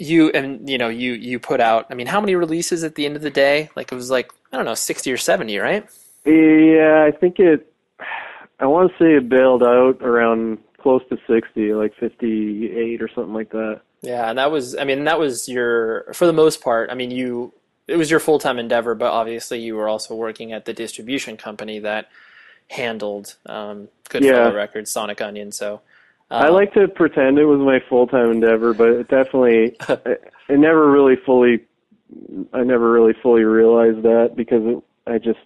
[0.00, 1.86] you and you know you you put out.
[1.90, 3.68] I mean, how many releases at the end of the day?
[3.76, 5.86] Like it was like I don't know, sixty or seventy, right?
[6.24, 7.72] Yeah, I think it,
[8.58, 13.32] I want to say it bailed out around close to 60, like 58 or something
[13.34, 13.80] like that.
[14.02, 16.90] Yeah, and that was I mean that was your for the most part.
[16.90, 17.52] I mean you
[17.86, 21.36] it was your full time endeavor, but obviously you were also working at the distribution
[21.36, 22.08] company that
[22.68, 24.54] handled um, Goodfellow Yeah.
[24.54, 25.52] Records, Sonic Unyon.
[25.52, 25.82] So
[26.30, 30.16] um, I like to pretend it was my full-time endeavor, but it definitely, I,
[30.48, 31.66] it never really fully,
[32.52, 35.40] I never really fully realized that because it, I just,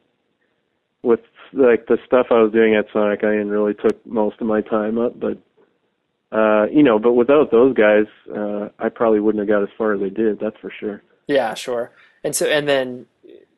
[1.03, 1.21] with
[1.53, 4.99] like the stuff I was doing at Sonic Unyon really took most of my time
[4.99, 5.39] up, but,
[6.33, 9.95] uh, you know, but without those guys, uh, I probably wouldn't have got as far
[9.95, 11.03] as I did, that's for sure.
[11.27, 11.93] Yeah, sure.
[12.23, 13.07] And so, and then,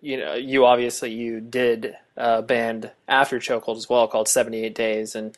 [0.01, 4.75] you know, you obviously you did a band after Chokehold as well called Seventy Eight
[4.75, 5.37] Days, and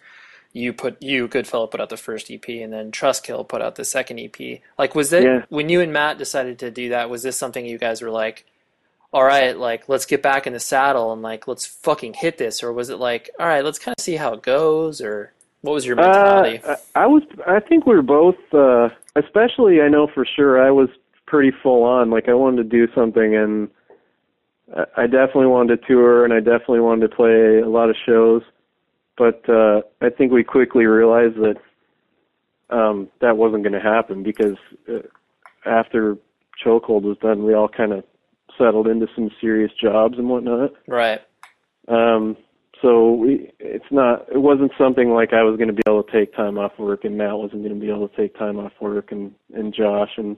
[0.52, 3.84] you put you Goodfellow put out the first EP, and then Trustkill put out the
[3.84, 4.60] second EP.
[4.78, 5.44] Like, was it Yeah.
[5.50, 7.10] when you and Matt decided to do that?
[7.10, 8.44] Was this something you guys were like,
[9.12, 12.62] all right, like let's get back in the saddle and like let's fucking hit this,
[12.62, 15.32] or was it like, all right, let's kind of see how it goes, or
[15.62, 16.60] what was your mentality?
[16.64, 17.22] Uh, I I was.
[17.46, 18.36] I think we were both.
[18.52, 20.62] Uh, especially, I know for sure.
[20.64, 20.88] I was
[21.26, 22.10] pretty full on.
[22.10, 23.68] Like I wanted to do something, and
[24.76, 27.96] I- I definitely wanted to tour, and I definitely wanted to play a lot of
[28.06, 28.42] shows.
[29.18, 31.56] But uh, I think we quickly realized that
[32.70, 34.56] um, that wasn't going to happen because
[34.88, 35.00] uh,
[35.66, 36.16] after
[36.64, 38.04] Chokehold was done, we all kind of
[38.56, 40.70] settled into some serious jobs and whatnot.
[40.86, 41.20] right.
[41.88, 42.36] Um,
[42.82, 46.12] so we, it's not, it wasn't something like I was going to be able to
[46.12, 48.72] take time off work and Matt wasn't going to be able to take time off
[48.80, 50.10] work and, and Josh.
[50.16, 50.36] And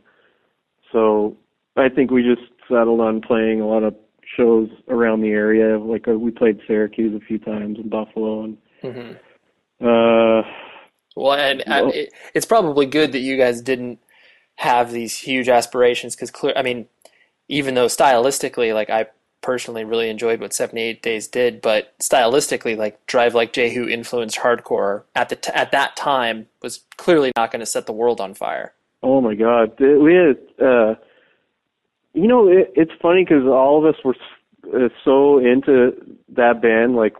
[0.92, 1.36] so
[1.76, 3.94] I think we just settled on playing a lot of
[4.36, 5.78] shows around the area.
[5.78, 9.12] Like uh, we played Syracuse a few times and Buffalo, and hmm
[9.80, 10.42] uh,
[11.16, 13.98] Well, and Well- it, it's probably good that you guys didn't
[14.56, 16.52] have these huge aspirations because clear.
[16.56, 16.86] I mean,
[17.48, 19.06] even though stylistically, like I
[19.42, 25.04] personally really enjoyed what 78 Days did, but stylistically, like Drive Like Jehu influenced hardcore
[25.14, 28.34] at the t- at that time was clearly not going to set the world on
[28.34, 28.74] fire.
[29.02, 30.38] oh my God, we had.
[30.62, 30.94] Uh,
[32.12, 34.16] you know, it, it's funny because all of us were
[34.74, 35.92] uh, so into
[36.28, 36.96] that band.
[36.96, 37.14] Like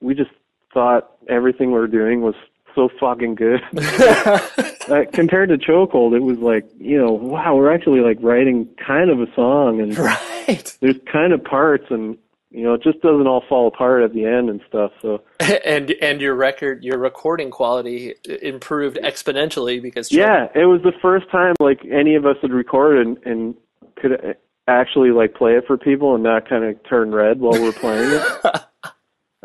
[0.00, 0.30] we just
[0.76, 2.34] thought everything we were doing was
[2.74, 3.62] so fucking good.
[3.78, 9.08] uh, compared to Chokehold, it was like, you know, wow, we're actually like writing kind
[9.08, 10.76] of a song, and right.
[10.80, 12.18] there's kind of parts, and
[12.50, 14.92] you know, it just doesn't all fall apart at the end and stuff.
[15.00, 20.92] So and and your record, your recording quality improved exponentially because yeah, it was the
[21.00, 23.54] first time like any of us had recorded and, and
[23.96, 24.36] could
[24.68, 28.10] actually like play it for people and not kind of turn red while we're playing
[28.10, 28.62] it.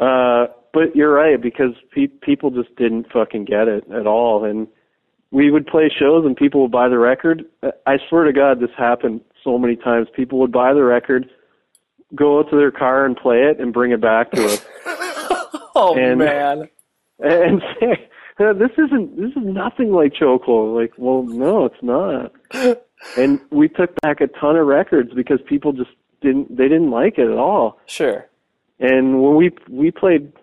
[0.02, 4.68] Uh, but you're right because pe- people just didn't fucking get it at all, and
[5.32, 7.46] we would play shows and people would buy the record.
[7.86, 10.08] I swear to God, this happened so many times.
[10.16, 11.30] People would buy the record,
[12.16, 14.66] go out to their car and play it, and bring it back to us,
[15.76, 16.68] oh and- man.
[17.20, 19.16] and say, "Uh, "This isn't.
[19.18, 22.32] This is nothing like Chokehold." Like, well, no, it's not.
[23.18, 25.92] and we took back a ton of records because people just
[26.22, 26.56] didn't.
[26.58, 27.80] They didn't like it at all.
[27.86, 28.26] Sure.
[28.82, 30.34] And when we we played,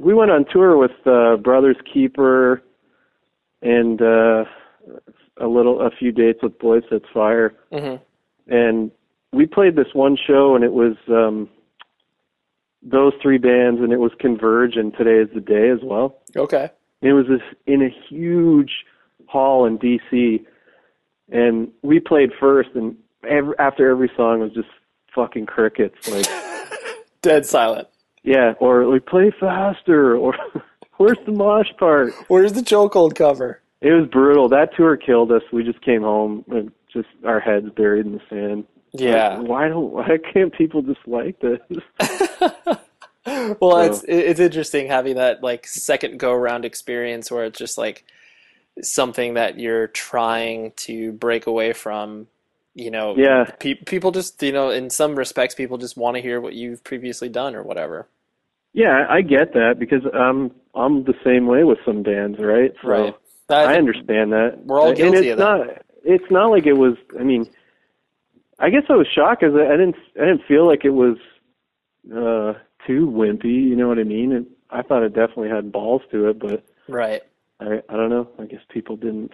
[0.00, 2.62] we went on tour with uh, Brothers Keeper,
[3.60, 4.44] and uh,
[5.38, 7.96] a little a few dates with Boysetsfire, hmm
[8.46, 8.90] and
[9.32, 11.48] we played this one show, and it was um,
[12.82, 16.18] those three bands, and it was Converge and Today Is the Day as well.
[16.36, 16.70] Okay.
[17.00, 18.84] And it was this in a huge
[19.26, 20.44] hall in D.C.
[21.32, 24.68] And we played first, and every, after every song was just
[25.14, 26.26] fucking crickets, like.
[27.24, 27.88] Dead silent.
[28.22, 30.34] Yeah, or like play faster, or
[30.96, 32.12] where's the mosh part?
[32.28, 33.60] Where's the chokehold cover?
[33.80, 34.48] It was brutal.
[34.48, 35.42] That tour killed us.
[35.52, 38.64] We just came home and just our heads buried in the sand.
[38.92, 39.36] Yeah.
[39.38, 39.92] Like, why don't?
[39.92, 41.58] Why can't people just like this?
[43.26, 47.76] well, So- it's it's interesting having that like second go around experience where it's just
[47.78, 48.04] like
[48.82, 52.26] something that you're trying to break away from.
[52.74, 53.44] You know, Yeah.
[53.60, 56.82] pe- people just you know in some respects people just want to hear what you've
[56.84, 58.08] previously done or whatever.
[58.72, 62.72] Yeah, I get that because I'm I'm the same way with some bands, right?
[62.82, 63.14] So Right.
[63.50, 64.58] I, think- understand that.
[64.64, 65.44] we're all And guilty it's of that.
[65.66, 66.96] not, It's not like it was.
[67.18, 67.48] I mean,
[68.58, 69.96] I guess I was shocked because I didn't.
[70.20, 71.16] I didn't feel like it was
[72.12, 72.54] uh
[72.86, 73.54] too wimpy.
[73.68, 74.32] You know what I mean?
[74.32, 77.22] And I thought it definitely had balls to it, but Right.
[77.60, 78.28] I I don't know.
[78.38, 79.32] I guess people didn't.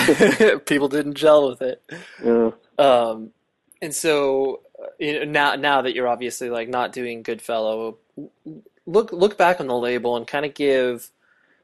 [0.66, 1.82] people didn't gel with it.
[2.24, 2.50] yeah.
[2.78, 3.30] Um,
[3.82, 7.98] and so uh, you know, now now that you're obviously like not doing Goodfellow,
[8.86, 11.10] look look back on the label and kind of give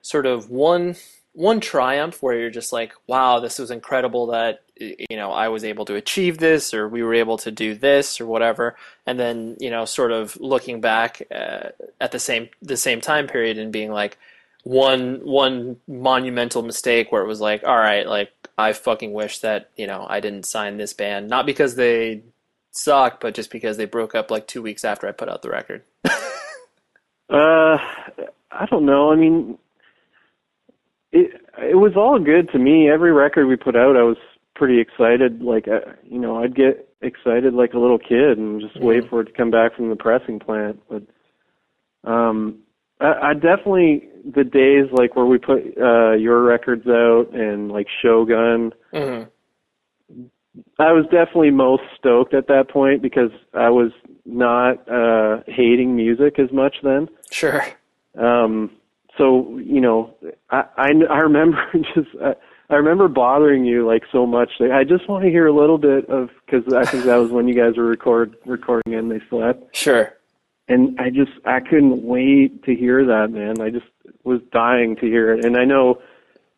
[0.03, 0.97] sort of one
[1.35, 5.65] one triumph where you're just like, wow, this was incredible that you know I was
[5.65, 8.77] able to achieve this, or we were able to do this, or whatever.
[9.07, 13.27] And then you know, sort of looking back uh, at the same the same time
[13.27, 14.19] period and being like,
[14.63, 19.71] one one monumental mistake where it was like, all right, like I fucking wish that
[19.77, 22.23] you know I didn't sign this band, not because they
[22.71, 25.51] suck, but just because they broke up like two weeks after I put out the
[25.51, 25.83] record.
[27.33, 27.79] Uh,
[28.51, 29.11] I don't know.
[29.11, 29.57] I mean,
[31.13, 32.91] it it was all good to me.
[32.91, 34.19] Every record we put out, I was
[34.55, 35.41] pretty excited.
[35.41, 39.23] Like, uh, you know, I'd get excited like a little kid and just wait for
[39.23, 40.83] it to come back from the pressing plant.
[40.91, 41.03] But
[42.05, 42.59] um,
[43.03, 47.87] I, I definitely the days like where we put uh your records out and like
[48.03, 48.73] Shogun.
[48.93, 49.23] hmm
[50.79, 53.91] I was definitely most stoked at that point because I was
[54.25, 57.09] not uh hating music as much then.
[57.31, 57.65] Sure.
[58.19, 58.71] Um,
[59.19, 60.15] so you know,
[60.51, 61.59] I I, I remember
[61.95, 62.35] just I,
[62.71, 64.51] I remember bothering you like so much.
[64.61, 67.31] Like I just want to hear a little bit of because I think that was
[67.31, 70.13] when you guys were record recording and they slept, Sure.
[70.69, 73.61] And I just I couldn't wait to hear that man.
[73.61, 73.87] I just
[74.25, 76.01] was dying to hear it, and I know,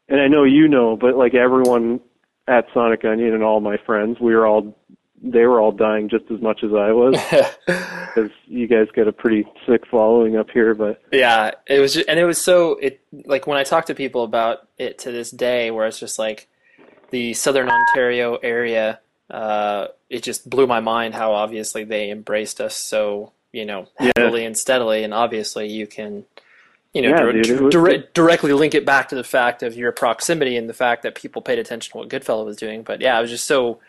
[0.09, 2.01] and I know you know, but like everyone
[2.47, 4.77] at Sonic Unyon and all my friends, we were all
[5.25, 7.15] they were all dying just as much as I was
[7.67, 11.01] because you guys got a pretty sick following up here, but.
[11.11, 14.23] Yeah, it was, just, and it was so it like when I talk to people
[14.23, 16.49] about it to this day, where it's just like
[17.11, 19.01] the Southern Ontario area.
[19.31, 24.13] Uh, it just blew my mind how obviously they embraced us so you know Yeah.
[24.17, 26.25] heavily and steadily, and obviously you can
[26.93, 30.57] you know Yeah, dir- dire- directly link it back to the fact of your proximity
[30.57, 32.83] and the fact that people paid attention to what Goodfellow was doing.
[32.83, 33.81] But yeah, it was just so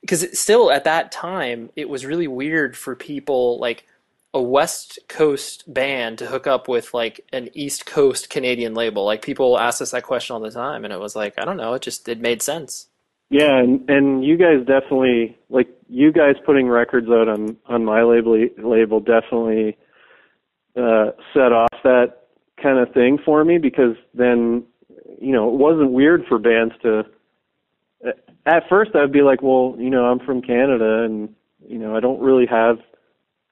[0.00, 3.86] because still at that time it was really weird for people like
[4.34, 9.04] a West Coast band to hook up with like an East Coast Canadian label.
[9.04, 11.56] Like people ask us that question all the time, and it was like I don't
[11.58, 12.88] know, it just it made sense.
[13.28, 18.02] Yeah, and and you guys definitely like you guys putting records out on on my
[18.02, 19.76] label label definitely
[20.74, 22.22] uh, set off that
[22.60, 24.64] kind of thing for me because then
[25.20, 27.04] you know it wasn't weird for bands to.
[28.44, 31.32] At first, I'd be like, well, you know, I'm from Canada, and
[31.64, 32.78] you know, I don't really have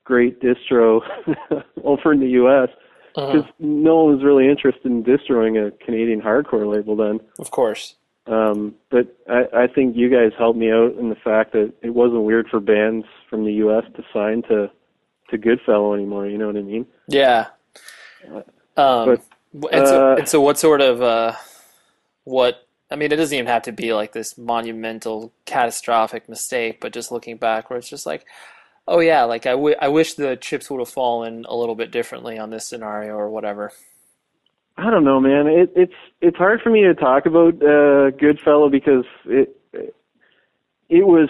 [0.03, 1.03] great distro
[1.85, 2.71] over in the U.S.
[3.15, 7.21] because no one was really interested in distroing a Canadian hardcore label then.
[7.39, 7.95] Of course.
[8.31, 11.91] Um, but I, I think you guys helped me out in the fact that it
[11.91, 13.85] wasn't weird for bands from the U.S.
[13.97, 14.71] to sign to
[15.31, 16.27] to Goodfellow anymore.
[16.27, 16.87] You know what I mean?
[17.09, 17.49] Yeah.
[18.77, 19.19] Um,
[19.73, 21.35] and, so, uh, and so, what sort of uh,
[22.23, 22.67] what?
[22.89, 27.11] I mean, it doesn't even have to be like this monumental, catastrophic mistake, but just
[27.11, 28.27] looking back, where it's just like,
[28.87, 31.91] oh yeah, like I, w- I wish the chips would have fallen a little bit
[31.91, 33.73] differently on this scenario or whatever.
[34.81, 35.47] I don't know, man.
[35.47, 39.57] It, it's it's hard for me to talk about uh, Goodfellow because it
[40.89, 41.29] it was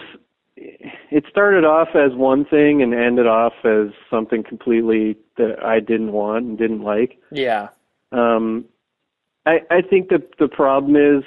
[0.57, 6.13] it started off as one thing and ended off as something completely that I didn't
[6.13, 7.19] want and didn't like.
[7.33, 7.69] Yeah.
[8.13, 8.67] Um,
[9.47, 11.25] I I think that the problem is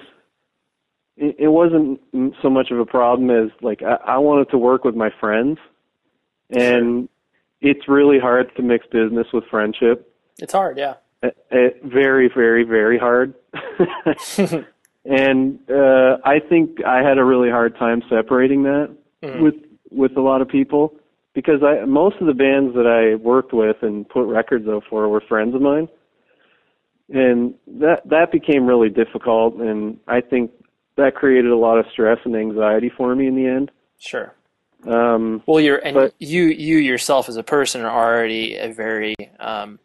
[1.17, 1.99] it, it wasn't
[2.41, 5.57] so much of a problem as like I, I wanted to work with my friends,
[6.49, 7.09] and
[7.59, 10.09] it's really hard to mix business with friendship.
[10.39, 10.95] It's hard, yeah.
[11.23, 13.33] Uh, uh, very, very, very hard.
[15.05, 19.55] and uh, I think I had a really hard time separating that with
[19.89, 20.95] with a lot of people
[21.33, 25.07] because I most of the bands that I worked with and put records out for
[25.07, 25.87] were friends of mine,
[27.09, 29.55] and that that became really difficult.
[29.55, 30.51] And I think
[30.97, 33.71] that created a lot of stress and anxiety for me in the end.
[33.97, 34.33] Sure.
[34.85, 39.15] Um, Well, you're and But- you you yourself as a person are already a very
[39.39, 39.79] um,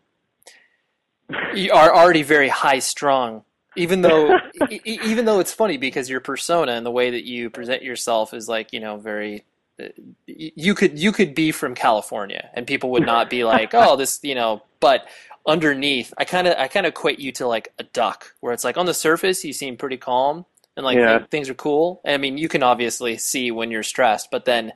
[1.30, 3.44] are already very high strung.
[3.76, 4.36] Even though
[4.70, 8.34] e- even though it's funny because your persona and the way that you present yourself
[8.34, 9.44] is like you know very
[9.80, 9.84] uh,
[10.26, 14.18] you could you could be from California and people would not be like oh this
[14.22, 15.06] you know but
[15.46, 18.64] underneath I kind of I kind of equate you to like a duck where it's
[18.64, 20.44] like on the surface you seem pretty calm
[20.76, 21.18] and like Yeah.
[21.18, 24.72] th- things are cool I mean you can obviously see when you're stressed but then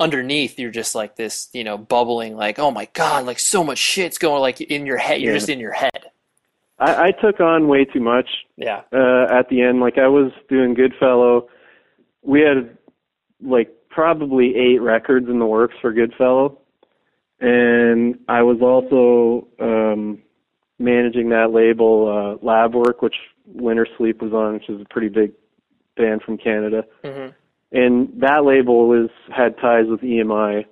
[0.00, 3.78] underneath you're just like this you know bubbling like oh my god like so much
[3.78, 5.38] shit's going like in your head you're Yeah.
[5.38, 6.06] just in your head
[6.78, 9.80] I, I took on way too much yeah uh, at the end.
[9.80, 11.48] Like I was doing Goodfellow.
[12.22, 12.76] We had
[13.42, 16.58] like probably eight records in the works for Goodfellow,
[17.40, 20.22] and I was also um,
[20.78, 25.32] managing that label, uh, Labwork, which Winter Sleep was on, which is a pretty big
[25.96, 26.84] band from Canada.
[27.04, 27.28] hmm
[27.72, 30.64] And that label was had ties with EMI.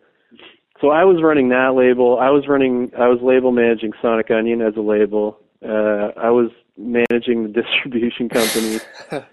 [0.81, 2.19] So I was running that label.
[2.21, 2.91] I was running.
[2.99, 5.41] I was label managing Sonic Unyon as a label.
[5.63, 8.81] Uh, I was managing the distribution company,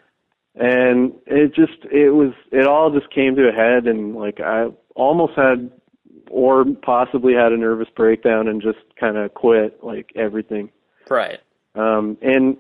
[0.56, 4.68] and it just it was it all just came to a head, and like I
[4.96, 5.72] almost had,
[6.32, 10.72] or possibly had a nervous breakdown and just kind of quit like everything.
[11.10, 11.40] right
[11.76, 12.58] Um, and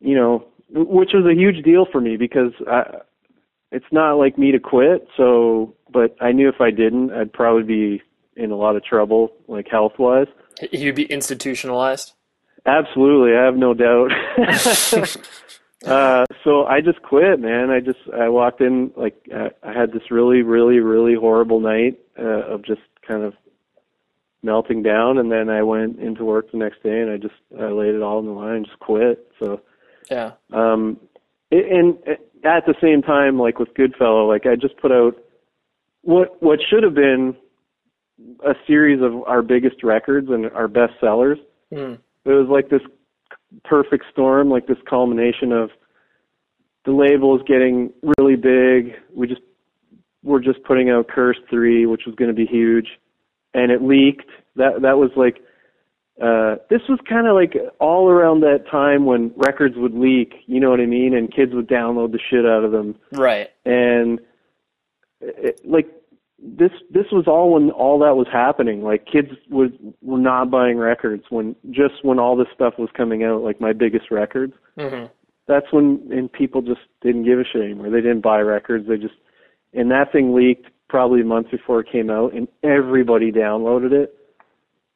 [0.00, 3.02] you know, which was a huge deal for me because I,
[3.72, 5.06] it's not like me to quit.
[5.16, 8.02] So, but I knew if I didn't, I'd probably be
[8.36, 10.28] in a lot of trouble, like health wise.
[10.72, 12.12] you'd be institutionalized
[12.66, 14.10] Absolutely, I have no doubt.
[15.86, 17.70] uh, so I just quit, man.
[17.70, 21.98] I just I walked in like I, I had this really, really, really horrible night
[22.18, 23.34] uh, of just kind of
[24.42, 27.66] melting down, and then I went into work the next day and I just I
[27.68, 29.32] laid it all on the line and just quit.
[29.38, 29.62] So.
[30.10, 30.98] yeah Um,
[31.50, 31.98] and
[32.44, 35.16] at the same time, like with Goodfellow, like I just put out
[36.02, 37.36] what what should have been
[38.46, 41.38] a series of our biggest records and our best sellers.
[41.72, 41.98] Mm.
[42.24, 42.82] It was like this
[43.64, 45.70] perfect storm, like this culmination of
[46.84, 48.94] the labels getting really big.
[49.14, 49.42] We just
[50.22, 52.86] were just putting out Cursed Three, which was going to be huge,
[53.54, 54.30] and it leaked.
[54.56, 55.42] That that was like
[56.20, 60.60] uh, this was kind of like all around that time when records would leak, you
[60.60, 64.20] know what I mean, and kids would download the shit out of them, right and
[65.20, 65.88] it, like
[66.42, 68.82] this this was all when all that was happening.
[68.82, 73.24] Like kids would were not buying records when just when all this stuff was coming
[73.24, 74.54] out, like my biggest records.
[74.78, 75.06] hmm
[75.46, 77.90] That's when and people just didn't give a shit anymore.
[77.90, 78.88] They didn't buy records.
[78.88, 79.14] They just
[79.72, 84.16] and that thing leaked probably a month before it came out, and everybody downloaded it.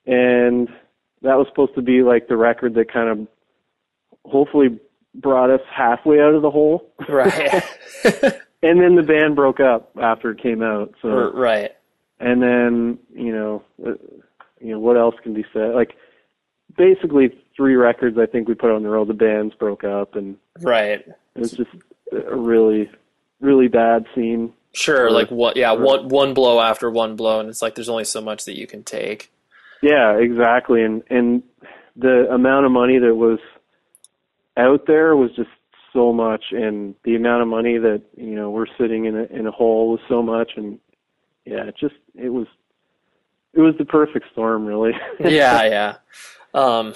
[0.06, 0.68] And
[1.24, 3.28] that was supposed to be like the record that kind of
[4.30, 4.78] hopefully
[5.14, 6.90] brought us halfway out of the hole.
[7.08, 7.62] right
[8.62, 10.94] and then the band broke up after it came out.
[11.02, 11.72] So right.
[12.20, 13.92] and then you know, uh,
[14.60, 15.74] you know what else can be said?
[15.74, 15.96] Like
[16.76, 19.08] basically three records I think we put on the road.
[19.08, 21.00] The bands broke up, and Right.
[21.06, 21.70] it was just
[22.12, 22.90] a really,
[23.40, 24.52] really bad scene.
[24.72, 25.06] Sure.
[25.06, 25.56] Or- like what?
[25.56, 25.72] Yeah.
[25.74, 28.58] or- One one blow after one blow, and it's like there's only so much that
[28.58, 29.30] you can take.
[29.84, 30.82] Yeah, exactly.
[30.82, 31.42] And and
[31.94, 33.38] the amount of money that was
[34.56, 35.50] out there was just
[35.92, 39.46] so much, and the amount of money that you know we're sitting in a in
[39.46, 40.78] a hole was so much, and
[41.44, 42.46] yeah, it just it was
[43.52, 44.92] it was the perfect storm, really.
[45.20, 45.96] yeah, yeah.
[46.54, 46.94] Um,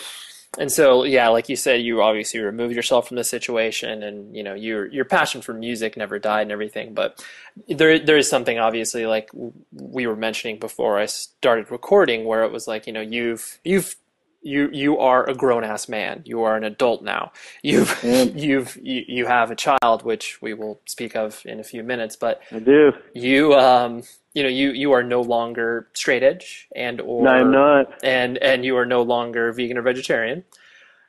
[0.57, 4.43] and so, yeah, like you said, you obviously removed yourself from the situation, and you
[4.43, 6.95] know your your passion for music never died and everything.
[6.95, 7.23] But
[7.69, 9.31] there there is something obviously like
[9.73, 13.95] we were mentioning before I started recording, where it was like you know you've you've
[14.43, 16.23] you you are a grown ass man.
[16.25, 17.33] You are an adult now.
[17.63, 18.23] You've Yeah.
[18.35, 22.17] you've you, you have a child, which we will speak of in a few minutes.
[22.17, 22.93] But I do.
[23.15, 24.03] you um
[24.35, 27.93] you know you you are no longer straight edge and or No, I'm not.
[28.05, 30.45] and and you are no longer vegan or vegetarian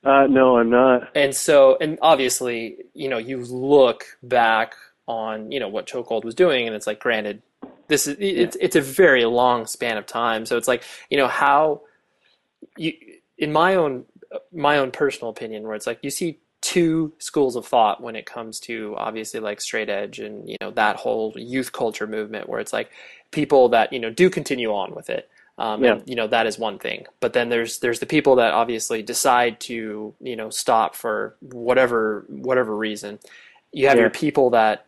[0.04, 1.10] Uh, no, I'm not.
[1.16, 4.74] and so and obviously you know you look back
[5.08, 7.42] on you know what chokehold was doing and it's like granted
[7.88, 11.28] this is it's it's a very long span of time so it's like you know
[11.28, 11.82] how
[12.78, 12.94] you
[13.40, 14.06] in my own
[14.54, 18.26] my own personal opinion where it's like you see two schools of thought when it
[18.26, 22.60] comes to obviously like straight edge and you know that whole youth culture movement where
[22.60, 22.92] it's like
[23.32, 25.94] people that you know do continue on with it um, Yeah.
[25.94, 29.02] and you know that is one thing but then there's there's the people that obviously
[29.02, 33.20] decide to you know stop for whatever whatever reason
[33.72, 34.02] you have Yeah.
[34.04, 34.86] your people that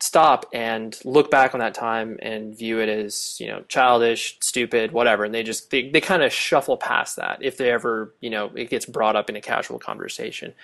[0.00, 4.92] stop and look back on that time and view it as you know childish stupid
[4.92, 5.24] whatever.
[5.24, 8.50] And they just they, they kind of shuffle past that if they ever you know
[8.54, 10.54] it gets brought up in a casual conversation.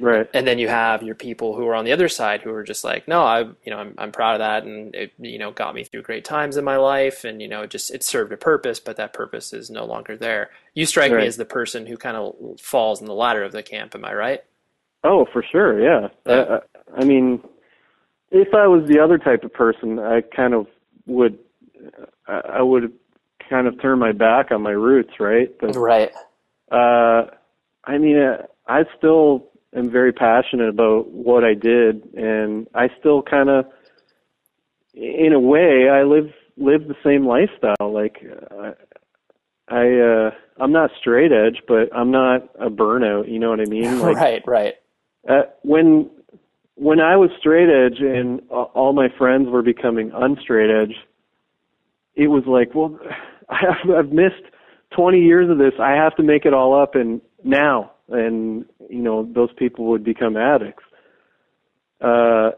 [0.00, 0.28] Right.
[0.34, 2.82] and then you have your people who are on the other side who are just
[2.82, 4.64] like no i you know i'm, I'm proud of that.
[4.64, 7.24] And it you know got me through great times in my life.
[7.24, 10.16] And you know it just it served a purpose but that purpose is no longer
[10.16, 10.50] there.
[10.74, 13.62] You strike me as the person who kind of falls in the ladder of the
[13.62, 13.94] camp.
[13.94, 14.42] Am i right?
[15.04, 15.80] Oh, for sure.
[15.80, 16.08] Yeah.
[16.26, 16.60] I, I,
[17.00, 17.42] I mean,
[18.32, 20.66] if I was the other type of person, I kind of
[21.06, 21.38] would,
[22.26, 22.92] I, I would
[23.48, 25.50] kind of turn my back on my roots, right?
[25.60, 26.10] But right
[26.72, 27.26] uh,
[27.84, 33.22] I mean, uh, I still am very passionate about what I did, and I still
[33.22, 33.66] kind of,
[34.94, 37.92] in a way, I live live the same lifestyle.
[37.92, 38.72] Like, uh,
[39.68, 43.30] I uh, I'm not straight edge, but I'm not a burnout.
[43.30, 43.98] You know what I mean?
[44.00, 44.74] Like, right right
[45.28, 46.10] uh, when
[46.82, 50.96] when I was straight edge and all my friends were becoming unstraight edge,
[52.16, 52.98] it was like, well,
[53.48, 54.42] I've, missed
[54.96, 55.74] 20 years of this.
[55.80, 60.02] I have to make it all up and now, and you know, those people would
[60.02, 60.82] become addicts.
[62.00, 62.50] Uh,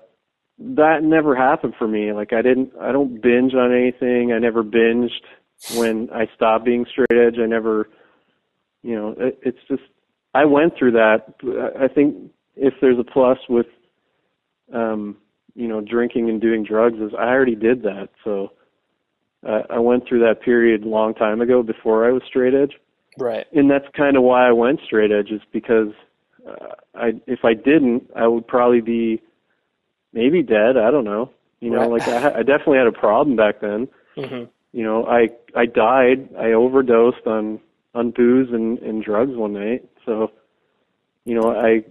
[0.58, 2.12] that never happened for me.
[2.14, 4.32] Like I didn't, I don't binge on anything.
[4.32, 5.10] I never binged
[5.76, 7.38] when I stopped being straight edge.
[7.38, 7.90] I never,
[8.82, 9.82] you know, it, it's just
[10.32, 11.34] I went through that.
[11.78, 13.66] I think if there's a plus with,
[14.72, 15.16] um,
[15.54, 18.08] you know, drinking and doing drugs is I already did that.
[18.24, 18.52] So
[19.46, 22.72] uh, I went through that period a long time ago before I was straight edge,
[23.18, 25.92] right and that's kind of why I went straight edge is because
[26.48, 29.22] uh, I if I didn't, I would probably be
[30.12, 30.76] maybe dead.
[30.76, 31.30] I don't know.
[31.60, 32.02] You know, Right.
[32.04, 35.66] like I, ha- I definitely had a problem back then hmm you know, I I
[35.66, 36.28] died.
[36.36, 37.60] I overdosed on
[37.94, 39.88] on booze and, and drugs one night.
[40.04, 40.32] So,
[41.24, 41.84] you know, I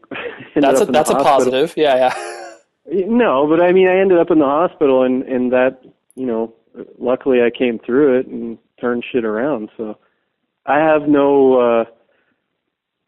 [0.59, 2.39] that's a that's a positive yeah yeah
[2.85, 5.81] No, but I mean, I ended up in the hospital, and and that
[6.15, 6.53] you know,
[6.99, 9.69] luckily I came through it and turned shit around.
[9.77, 9.97] So,
[10.65, 11.59] I have no.
[11.59, 11.85] uh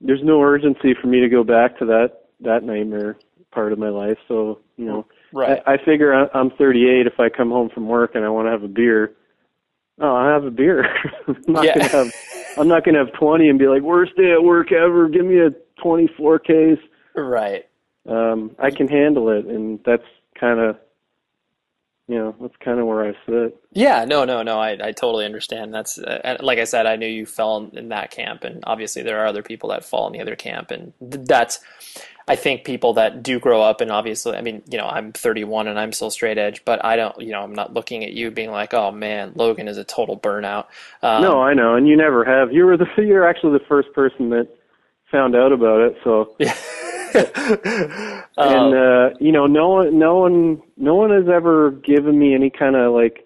[0.01, 3.17] There's no urgency for me to go back to that that nightmare
[3.51, 4.17] part of my life.
[4.27, 7.07] So, you know, right I, I figure I- I'm 38.
[7.07, 9.13] If I come home from work and I want to have a beer,
[9.99, 10.85] oh, I have a beer.
[11.27, 11.73] I'm not Yeah.
[11.89, 12.13] gonna have.
[12.57, 15.09] I'm not gonna have 20 and be like worst day at work ever.
[15.09, 15.49] Give me a
[15.83, 16.79] 24 case.
[17.15, 17.65] right
[18.07, 20.03] Um, I can handle it, and that's
[20.39, 20.77] kind of,
[22.07, 23.57] you know, that's kind of where I sit.
[23.71, 24.59] Yeah, no, no, no.
[24.59, 25.73] I, I totally understand.
[25.73, 28.63] That's uh, and like I said, I knew you fell in, in that camp, and
[28.65, 31.59] obviously there are other people that fall in the other camp, and th- that's.
[32.27, 35.67] I think people that do grow up, and obviously, I mean, you know, I'm 31
[35.67, 38.31] and I'm still straight edge, but I don't, you know, I'm not looking at you
[38.31, 40.65] being like, oh man, Logan is a total burnout.
[41.03, 42.51] Um, no, I know, and you never have.
[42.51, 44.47] You were the you're actually the first person that
[45.11, 45.97] found out about it.
[46.03, 46.47] So, um,
[48.37, 52.49] and uh, you know, no one, no one, no one has ever given me any
[52.49, 53.21] kind of like.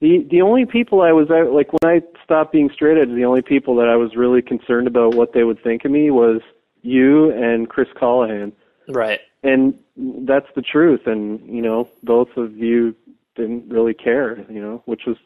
[0.00, 3.26] The the only people I was at, like when I stopped being straight edge, the
[3.26, 6.40] only people that I was really concerned about what they would think of me was
[6.82, 8.52] you and Chris Callahan.
[8.88, 9.20] Right.
[9.42, 11.06] and that's the truth.
[11.06, 12.96] And you know, both of you
[13.36, 15.16] didn't really care, you know, which was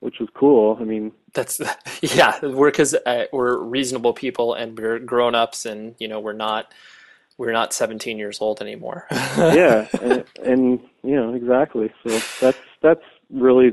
[0.00, 0.78] which was cool.
[0.80, 1.60] I mean, That's
[2.02, 2.38] yeah.
[2.42, 6.72] We're because uh, we're reasonable people and we're grown ups, and you know we're not
[7.38, 9.06] we're not 17 years old anymore.
[9.10, 11.90] yeah, and, and you know exactly.
[12.04, 13.72] So that's that's really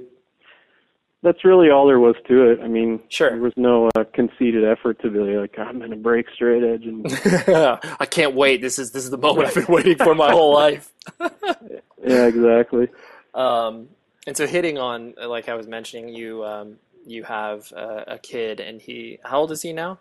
[1.24, 2.60] that's really all there was to it.
[2.62, 3.32] I mean, Sure.
[3.32, 7.06] there was no uh, conceited effort to be like I'm gonna break straight edge and
[8.00, 8.62] I can't wait.
[8.62, 10.94] This is this is the moment I've been waiting for my whole life.
[11.20, 12.88] yeah, exactly.
[13.34, 13.90] Um,
[14.28, 16.78] and so hitting on like I was mentioning, you um,
[17.08, 20.00] you have a, a kid, and he how old is he now?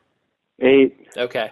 [0.60, 1.08] Eight.
[1.16, 1.50] Okay.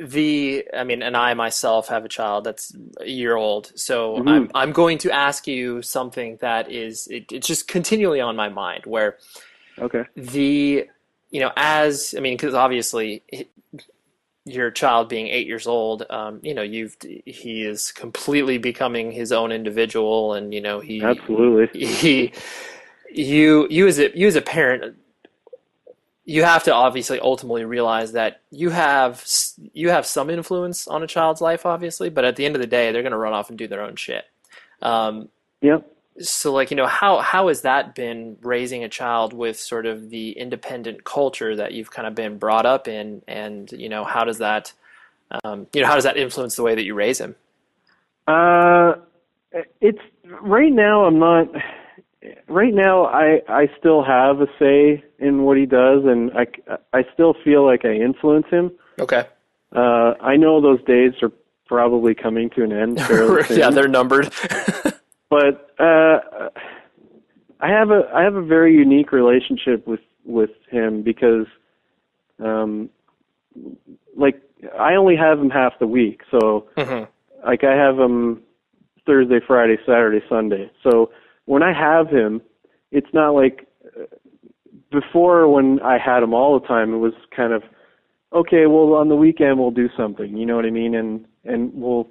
[0.00, 4.28] The I mean, and I myself have a child that's a year old, so Mhm.
[4.28, 8.48] I'm I'm going to ask you something that is it, it's just continually on my
[8.48, 8.86] mind.
[8.86, 9.18] Where
[9.80, 10.04] Okay.
[10.16, 10.86] the
[11.30, 13.50] you know as I mean, because obviously it-
[14.44, 16.96] your child being eight years old, um, you know, you've
[17.26, 21.66] he is completely becoming his own individual, and you know he Absolutely.
[21.78, 22.32] he
[23.10, 24.96] you you as a you as a parent
[26.28, 29.24] you have to obviously ultimately realize that you have
[29.72, 32.66] you have some influence on a child's life obviously but at the end of the
[32.68, 34.24] day they're going to run off and do their own shit
[34.82, 35.28] um,
[35.62, 35.90] Yep.
[36.20, 40.10] so like you know how how has that been raising a child with sort of
[40.10, 44.24] the independent culture that you've kind of been brought up in and you know how
[44.24, 44.72] does that
[45.44, 47.34] um, you know how does that influence the way that you raise him
[48.28, 48.94] Uh,
[49.80, 49.98] it's
[50.42, 51.04] right now.
[51.06, 51.46] I'm not.
[52.48, 56.46] Right now, I I still have a say in what he does, and I
[56.92, 58.72] I still feel like I influence him.
[58.98, 59.26] okay
[59.74, 61.30] Uh, I know those days are
[61.66, 63.58] probably coming to an end fairly soon.
[63.58, 64.32] yeah they're numbered
[65.30, 66.18] but uh,
[67.60, 71.46] I have a I have a very unique relationship with with him because,
[72.42, 72.90] um,
[74.16, 74.42] like
[74.78, 77.04] I only have him half the week, so hmm
[77.46, 78.42] like I have him
[79.06, 80.68] Thursday, Friday, Saturday, Sunday.
[80.82, 81.10] So
[81.48, 82.42] when I have him,
[82.90, 83.66] it's not like
[83.98, 84.04] uh,
[84.92, 86.92] before when I had him all the time.
[86.92, 87.62] It was kind of
[88.34, 88.66] okay.
[88.66, 90.36] Well, on the weekend we'll do something.
[90.36, 90.94] You know what I mean?
[90.94, 92.06] And and we'll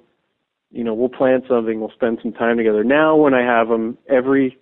[0.72, 1.78] you know we'll plan something.
[1.78, 2.82] We'll spend some time together.
[2.82, 4.58] Now when I have him, every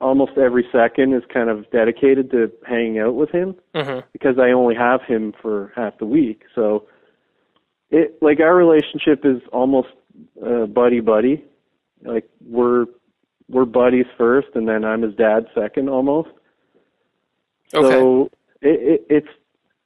[0.00, 4.50] almost every second is kind of dedicated to hanging out with him hmm because I
[4.50, 6.42] only have him for half the week.
[6.54, 6.86] So
[7.90, 9.88] it like our relationship is almost
[10.44, 11.44] uh, buddy buddy.
[12.04, 12.86] Like we're
[13.48, 16.30] we're buddies first, and then I'm his dad second almost.
[17.74, 18.30] okay So
[18.62, 19.28] it, it it's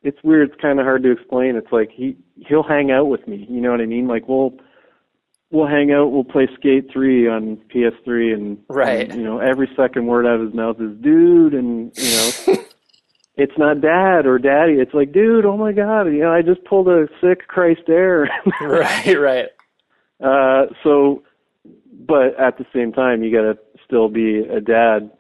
[0.03, 0.51] it's weird.
[0.51, 1.57] It's kind of hard to explain.
[1.57, 3.47] It's like he he'll hang out with me.
[3.51, 4.07] You know what I mean?
[4.09, 4.55] Like we'll
[5.51, 6.07] we'll hang out.
[6.13, 9.11] We'll play Skate Three on PS3, and Right.
[9.11, 12.63] and, you know, every second word out of his mouth is "dude," and you know,
[13.37, 16.65] it's not "dad" or "daddy." It's like, "Dude, oh my god!" You know, I just
[16.65, 18.31] pulled a sick Christ air.
[18.63, 19.49] right right
[20.23, 21.23] Uh, so,
[22.07, 25.11] but at the same time, you gotta still be a dad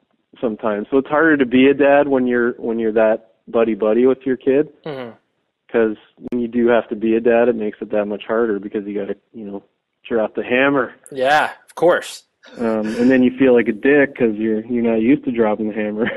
[0.40, 0.86] sometimes.
[0.90, 4.18] So it's harder to be a dad when you're when you're that buddy buddy with
[4.24, 4.68] your kid.
[4.84, 5.96] Because
[6.30, 8.84] when you do have to be a dad, it makes it that much harder because
[8.86, 9.62] you gotta you know
[10.08, 12.24] drop the hammer, Yeah, of course.
[12.58, 15.68] um, and then you feel like a dick because you're you're not used to dropping
[15.68, 16.10] the hammer.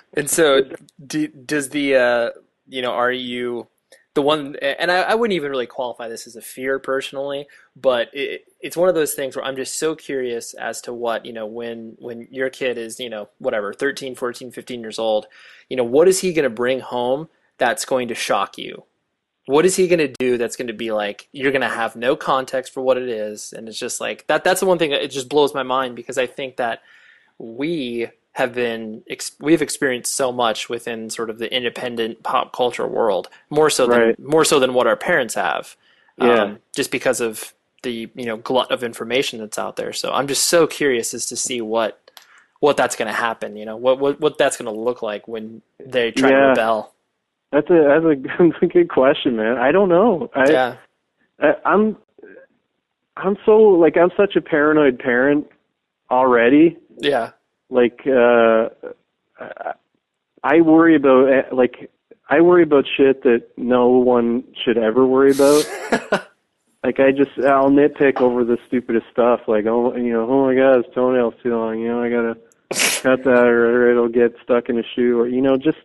[0.14, 0.62] and so,
[1.06, 2.30] do, does the uh,
[2.68, 3.68] you know, are you
[4.14, 4.56] the one?
[4.56, 7.46] And I, I wouldn't even really qualify this as a fear personally,
[7.76, 11.24] but it, it's one of those things where I'm just so curious as to what
[11.24, 15.26] you know when when your kid is you know whatever 13, 14, 15 years old,
[15.68, 17.28] you know, what is he going to bring home
[17.58, 18.84] that's going to shock you?
[19.46, 21.96] What is he going to do that's going to be like you're going to have
[21.96, 24.90] no context for what it is and it's just like that that's the one thing
[24.90, 26.82] that it just blows my mind because I think that
[27.38, 29.02] we have been
[29.40, 33.98] we've experienced so much within sort of the independent pop culture world more so than
[33.98, 34.18] Right.
[34.20, 35.76] more so than what our parents have
[36.16, 36.44] Yeah.
[36.44, 40.26] um, just because of the you know glut of information that's out there so i'm
[40.26, 42.10] just so curious as to see what
[42.60, 45.26] what that's going to happen you know what what, what that's going to look like
[45.26, 46.92] when they try to rebel
[47.52, 49.56] That's a that's a, good question, man.
[49.58, 50.30] I don't know.
[50.34, 50.76] I, yeah
[51.40, 51.96] I, I'm
[53.16, 55.46] I'm so like I'm such a paranoid parent
[56.10, 56.76] already.
[56.98, 57.30] yeah
[57.70, 58.68] Like uh
[59.40, 59.74] I-
[60.42, 61.90] I worry about eh, like
[62.28, 66.28] I worry about shit that no one should ever worry about.
[66.84, 69.40] like I just I'll nitpick over the stupidest stuff.
[69.46, 71.78] Like oh you know oh my god his toenail's too long.
[71.78, 72.36] You know I gotta
[73.02, 75.78] cut that or it'll get stuck in a shoe or you know just.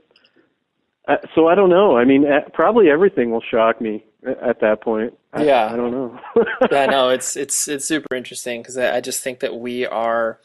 [1.08, 1.98] Uh, so I don't know.
[1.98, 5.16] I mean, uh, probably everything will shock me at, at that point.
[5.34, 5.70] I, Yeah.
[5.72, 6.20] I don't know.
[6.72, 10.40] yeah, no, it's it's it's super interesting because I, I just think that we are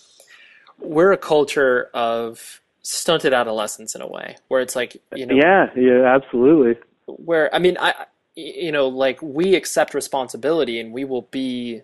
[0.78, 5.66] we're a culture of stunted adolescence in a way, where it's like you know, yeah,
[5.76, 6.80] yeah, absolutely.
[7.06, 8.06] where I mean, I
[8.40, 11.82] you know, like we accept responsibility and we will be,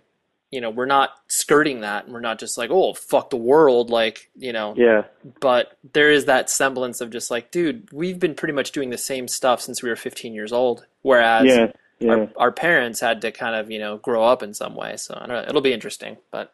[0.50, 3.90] you know, we're not skirting that and we're not just like, oh, fuck the world,
[3.90, 5.02] like, you know, Yeah.
[5.40, 8.98] but there is that semblance of just like, dude, we've been pretty much doing the
[8.98, 10.86] same stuff since we were 15 years old.
[11.02, 11.72] Whereas Yeah.
[11.98, 12.10] Yeah.
[12.12, 14.96] our, our parents had to kind of, you know, grow up in some way.
[14.96, 16.52] So I don't know, it'll be interesting, but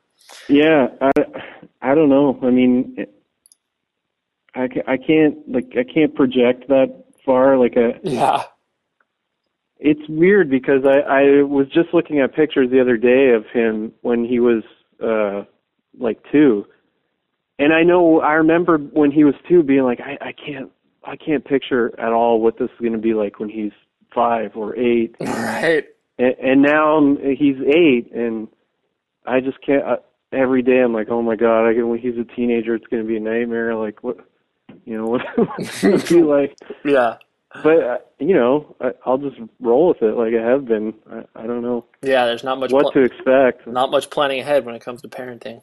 [0.49, 1.11] Yeah, I,
[1.83, 2.39] I don't know.
[2.43, 3.15] I mean, it-
[4.55, 7.57] I, I can't like I can't project that far.
[7.57, 8.43] Like a, yeah.
[9.85, 13.93] It's weird because I I was just looking at pictures the other day of him
[14.03, 14.63] when he was
[15.03, 15.45] uh
[15.99, 16.65] like two,
[17.59, 20.71] and I know I remember when he was two being like I I can't
[21.05, 23.73] I can't picture at all what this is going to be like when he's
[24.15, 25.85] five or eight, Right.
[26.19, 28.47] and, and now I'm, he's eight, and
[29.27, 29.83] I just can't.
[29.85, 29.97] Uh,
[30.33, 33.03] every day I'm like, oh my god, I can, when he's a teenager, it's going
[33.03, 33.75] to be a nightmare.
[33.75, 34.19] Like what,
[34.85, 35.23] you know, what
[35.59, 36.57] it be like?
[36.85, 37.17] Yeah.
[37.63, 40.95] But uh, you know, I, I'll just roll with it like I have been.
[41.11, 43.67] I, I don't know Yeah, there's not much what pl- to expect.
[43.67, 45.63] not much planning ahead when it comes to parenting.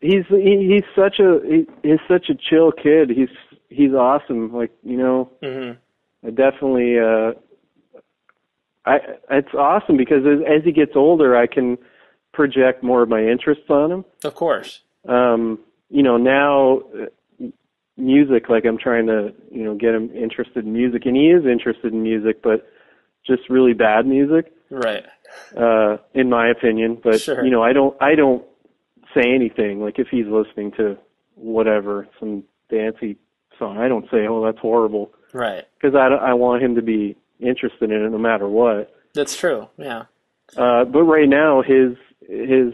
[0.00, 3.10] He's he, he's such a he, he's such a chill kid.
[3.10, 3.28] He's
[3.68, 4.52] he's awesome.
[4.52, 5.76] Like you know, Mhm.
[6.26, 7.32] I definitely uh
[8.86, 8.98] I
[9.30, 11.78] it's awesome because as, as he gets older I can
[12.32, 14.04] project more of my interests on him.
[14.24, 14.80] Of course.
[15.08, 15.58] Um
[15.90, 16.80] you know now
[18.00, 21.44] music like I'm trying to, you know, get him interested in music and he is
[21.46, 22.66] interested in music but
[23.26, 25.04] just really bad music Right.
[25.56, 27.44] uh in my opinion, but Sure.
[27.44, 28.44] you know, I don't I don't
[29.14, 30.96] say anything like if he's listening to
[31.34, 33.16] whatever some dancey
[33.58, 35.64] song, I don't say, "Oh, that's horrible." Right.
[35.80, 38.92] because I, I want him to be interested in it no matter what.
[39.14, 39.68] That's true.
[39.76, 40.04] Yeah.
[40.56, 41.96] Uh, but right now, his
[42.28, 42.72] his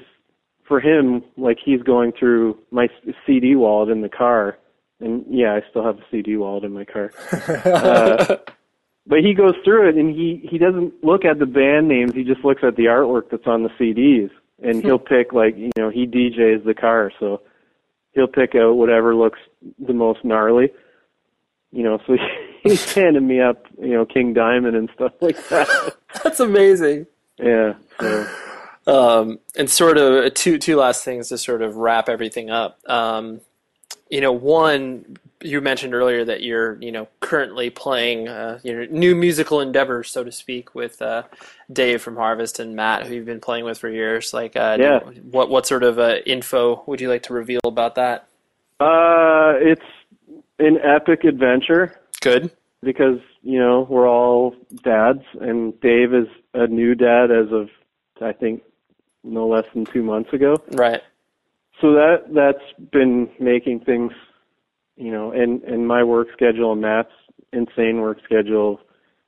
[0.65, 2.89] for him, like he's going through my
[3.27, 4.59] CD wallet in the car,
[5.01, 7.11] and yeah, I still have a CD wallet in my car.
[7.67, 8.37] Uh,
[9.09, 12.13] but he goes through it, and he he doesn't look at the band names.
[12.15, 14.31] He just looks at the artwork that's on the CDs,
[14.63, 17.41] and he'll pick like you know he DJs the car, so
[18.13, 19.39] he'll pick out whatever looks
[19.79, 20.71] the most gnarly.
[21.71, 22.17] You know, so
[22.65, 25.97] he's handing me up, you know, King Diamond and stuff like that.
[26.25, 27.07] That's amazing.
[27.39, 27.75] yeah.
[28.01, 28.27] So
[28.89, 32.79] Um, and sort of two two last things to sort of wrap everything up.
[32.87, 33.41] Um,
[34.11, 39.15] you know, one you mentioned earlier that you're you know currently playing uh, your new
[39.15, 41.25] musical endeavors, so to speak, with uh,
[41.73, 44.33] Dave from Harvest and Matt, who you've been playing with for years.
[44.33, 45.01] Like, uh, Yeah.
[45.31, 48.29] what what sort of uh, info would you like to reveal about that?
[48.81, 49.83] uh, it's
[50.59, 51.99] an epic adventure.
[52.21, 52.51] Good.
[52.83, 57.69] because you know we're all dads, and Dave is a new dad as of
[58.23, 58.63] I think
[59.23, 60.57] no less than two months ago.
[60.73, 61.03] Right.
[61.81, 64.13] So that that's been making things,
[64.97, 67.11] you know, and and my work schedule and Matt's
[67.53, 68.81] insane work schedule,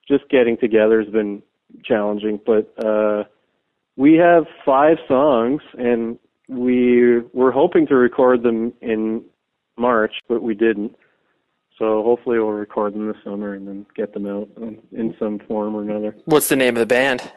[0.07, 1.43] just getting together has been
[1.85, 2.41] challenging.
[2.45, 3.25] But uh,
[3.97, 6.19] we have five songs, and
[6.49, 9.25] we were hoping to record them in
[9.77, 10.97] March, but we didn't.
[11.79, 15.39] So hopefully we'll record them this summer and then get them out in, in some
[15.47, 16.17] form or another.
[16.25, 17.31] What's the name of the band?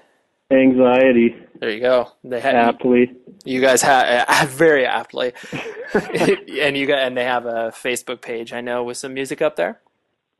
[0.51, 2.11] Anxiety, There you go.
[2.23, 3.11] They have aptly.
[3.45, 5.33] you guys have very aptly,
[5.93, 8.53] and you got and they have a Facebook page.
[8.53, 9.79] I know with some music up there.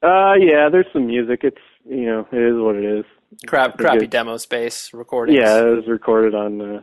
[0.04, 1.42] Uh, yeah, there's some music.
[1.44, 1.58] It's
[1.88, 3.06] you know, it is what it is.
[3.48, 5.36] Crap, crappy demo space recording.
[5.36, 6.82] Yeah, it was recorded on uh,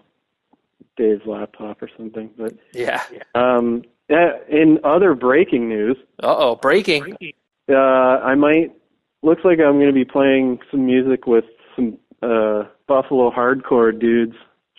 [0.96, 2.30] Dave's laptop or something.
[2.38, 3.02] But Yeah.
[3.34, 7.16] um, in other breaking news, Uh oh, breaking.
[7.70, 8.72] uh, I might
[9.22, 11.44] looks like I'm going to be playing some music with
[11.76, 14.34] some uh, Buffalo hardcore dudes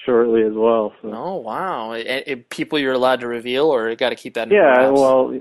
[0.05, 0.93] shortly as well.
[1.01, 1.11] So.
[1.13, 1.93] Oh wow.
[1.93, 4.47] And, and people you're allowed to reveal, or got to keep that.
[4.49, 5.39] In Yeah, well,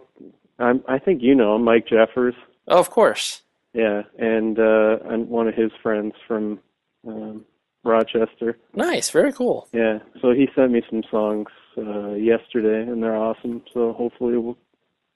[0.58, 2.34] I'm, I think you know Mike Jeffers.
[2.68, 3.42] Oh, of course.
[3.72, 6.60] Yeah, and uh, and one of his friends from
[7.06, 7.44] um,
[7.84, 8.58] Rochester.
[8.74, 9.10] Nice.
[9.10, 9.68] Very cool.
[9.72, 13.62] Yeah, so he sent me some songs uh, yesterday, and they're awesome.
[13.72, 14.58] So hopefully we'll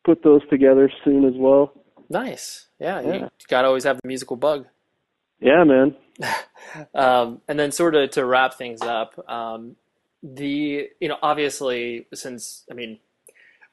[0.05, 1.73] put those together soon as well.
[2.09, 2.69] Nice.
[2.79, 3.01] Yeah.
[3.01, 3.15] Yeah.
[3.15, 4.67] You got to always have the musical bug.
[5.43, 5.97] Yeah, man.
[6.95, 9.77] Um, and then sort of to wrap things up, um,
[10.23, 12.99] the you know obviously since I mean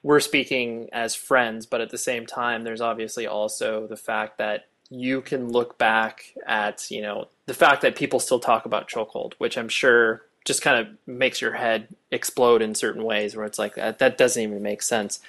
[0.02, 4.66] we're speaking as friends, but at the same time, there's obviously also the fact that
[4.90, 9.32] you can look back at you know the fact that people still talk about chokehold,
[9.38, 13.58] which I'm sure just kind of makes your head explode in certain ways where it's
[13.58, 15.20] like that, that doesn't even make sense.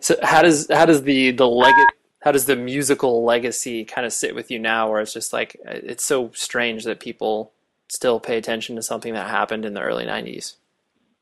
[0.00, 1.74] So how does how does the the leg
[2.20, 5.56] how does the musical legacy kind of sit with you now where it's just like
[5.64, 7.52] it's so strange that people
[7.88, 10.54] still pay attention to something that happened in the early 90s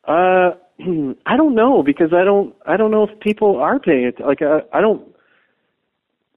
[0.06, 0.52] Uh,
[1.26, 4.20] I don't know because I don't I don't know if people are paying it.
[4.20, 5.02] Like I, I don't.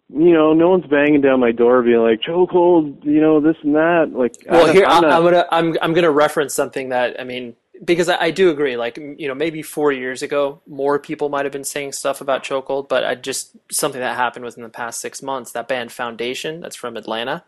[0.09, 3.75] you know, no one's banging down my door being like chokehold, you know, this and
[3.75, 4.11] that.
[4.13, 7.23] Like, Well, here I'm I, not- I'm gonna I'm I'm gonna reference something that I
[7.23, 8.77] mean because I, I do agree.
[8.77, 12.43] Like you know, maybe four years ago, more people might have been saying stuff about
[12.43, 15.51] chokehold, but I just something that happened within the past six months.
[15.51, 17.43] That band Foundation, that's from Atlanta.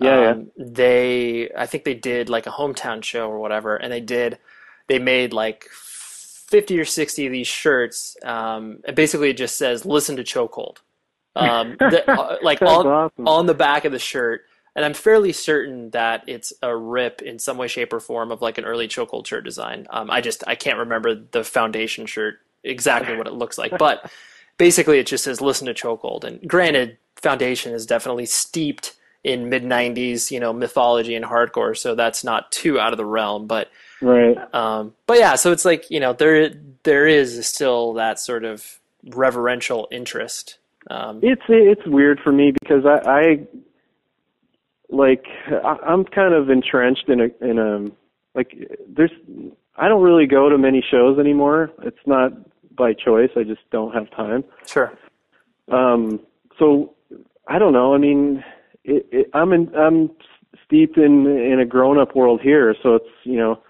[0.00, 0.30] yeah, yeah.
[0.30, 4.38] um, they I think they did like a hometown show or whatever, and they did
[4.86, 8.16] they made like fifty or sixty of these shirts.
[8.24, 10.78] Um, and basically, it just says "Listen to Chokehold,"
[11.36, 13.28] um, the, uh, like on awesome.
[13.28, 14.46] on the back of the shirt.
[14.76, 18.42] And I'm fairly certain that it's a rip in some way, shape, or form of
[18.42, 19.86] like an early chokehold shirt design.
[19.90, 24.10] Um, I just I can't remember the foundation shirt exactly what it looks like, but
[24.58, 29.62] basically it just says "Listen to Chokehold." And granted, foundation is definitely steeped in mid
[29.62, 33.46] '90s, you know, mythology and hardcore, so that's not too out of the realm.
[33.46, 33.70] But
[34.02, 34.36] right.
[34.52, 36.50] um, but yeah, so it's like you know there
[36.82, 40.58] there is still that sort of reverential interest.
[40.90, 43.46] Um, It's it's weird for me because I, I
[44.90, 47.90] like I, I'm kind of entrenched in a in a
[48.36, 48.56] like
[48.88, 49.12] there's
[49.76, 51.70] I don't really go to many shows anymore.
[51.82, 52.32] It's not
[52.76, 53.30] by choice.
[53.36, 54.44] I just don't have time.
[54.66, 54.92] sure.
[55.70, 56.20] Um,
[56.58, 56.94] so
[57.48, 57.94] I don't know.
[57.94, 58.44] I mean,
[58.84, 60.10] it, it, I'm in, I'm
[60.64, 62.74] steeped in in a grown up world here.
[62.82, 63.62] So it's you know,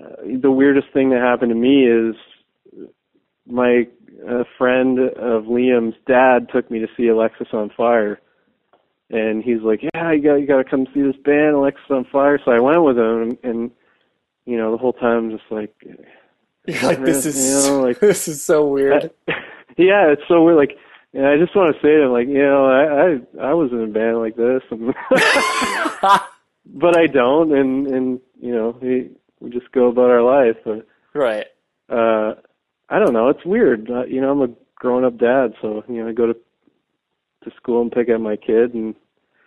[0.00, 2.14] uh, the weirdest thing that happened to me is
[3.46, 3.86] my
[4.28, 8.18] uh, friend of Liam's dad took me to see Alexisonfire,
[9.10, 12.52] and he's like, "Yeah, you got you got to come see this band, Alexisonfire." So
[12.52, 13.70] I went with him, and, and
[14.46, 15.74] you know, the whole time I'm just like,
[16.82, 19.10] like this You is know, like- this is so weird.
[19.76, 20.56] yeah, it's so weird.
[20.58, 20.76] Like,
[21.14, 23.72] and I just want to say to him, like, you know, I I, I was
[23.72, 24.94] in a band like this, and
[26.66, 29.10] but I don't, and and you know, we
[29.40, 30.56] we just go about our life.
[30.64, 31.46] But right.
[31.88, 32.34] uh,
[32.90, 33.28] I don't know.
[33.28, 33.90] It's weird.
[33.90, 36.36] Uh, you know, I'm a grown up dad, so you know, I go to
[37.48, 38.94] to school and pick up my kid, and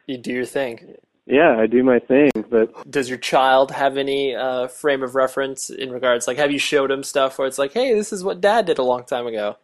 [0.08, 0.96] You do your thing.
[1.26, 2.32] yeah, I do my thing.
[2.50, 6.28] But Does your child have any uh, frame of reference in regards?
[6.28, 8.78] Like, have you showed him stuff where it's like, "Hey, this is what Dad did
[8.80, 9.58] a long time ago."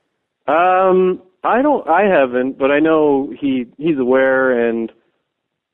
[0.47, 1.87] Um, I don't.
[1.87, 4.91] I haven't, but I know he he's aware, and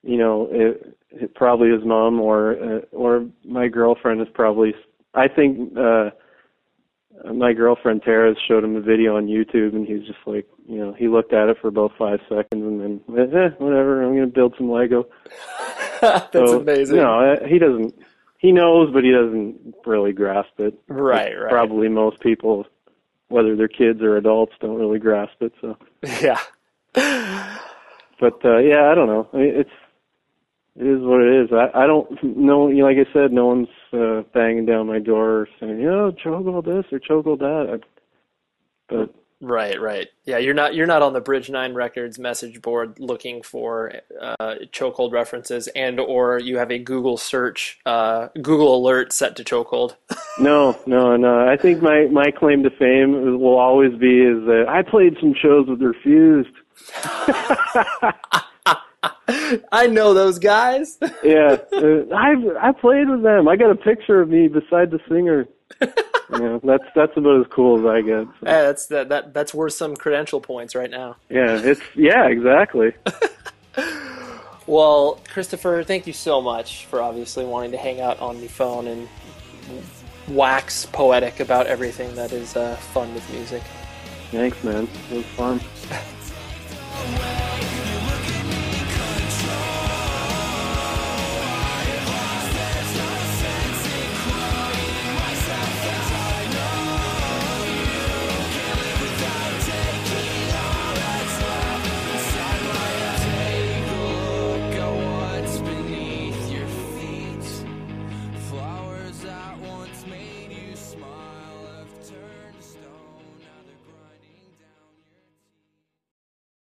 [0.03, 4.73] you know, it, it probably his mom or uh, or my girlfriend is probably.
[5.13, 6.09] I think uh,
[7.33, 10.93] my girlfriend Tara showed him a video on YouTube, and he's just like, you know,
[10.93, 14.03] he looked at it for about five seconds, and then eh, whatever.
[14.03, 15.07] I'm gonna build some Lego.
[16.01, 16.97] That's So, amazing.
[16.97, 17.93] No, uh, he doesn't.
[18.39, 20.73] He knows, but he doesn't really grasp it.
[20.89, 21.49] Right, right.
[21.49, 22.65] Probably most people,
[23.29, 25.53] whether they're kids or adults, don't really grasp it.
[25.61, 25.77] So.
[26.21, 26.39] Yeah.
[28.19, 29.69] but uh yeah i don't know I mean, it's
[30.75, 33.47] it is what it is i i don't know you know, like i said no
[33.47, 37.37] one's uh banging down my door saying you know choke all this or choke all
[37.37, 37.87] that I,
[38.89, 39.13] but
[39.43, 40.07] Right, right.
[40.23, 44.55] Yeah, you're not you're not on the Bridge Nine Records message board looking for uh,
[44.71, 49.97] chokehold references, and or you have a Google search, uh, Google alert set to chokehold.
[50.39, 54.65] no no no i think my my claim to fame will always be is that
[54.67, 56.49] i played some shows with refused
[59.71, 60.97] I know those guys.
[61.23, 64.99] yeah uh, i i played with them i got a picture of me beside the
[65.07, 65.47] singer
[66.31, 68.45] know that's that's about as cool as i get so.
[68.45, 71.15] Hey, that's that, that that's worth some credential points right now.
[71.29, 72.93] yeah it's yeah exactly
[74.65, 78.87] Well, Christopher, thank you so much for obviously wanting to hang out on the phone
[78.87, 79.09] and
[80.29, 83.61] wax poetic about everything that is uh, fun with music.
[84.31, 85.59] thanks man it was fun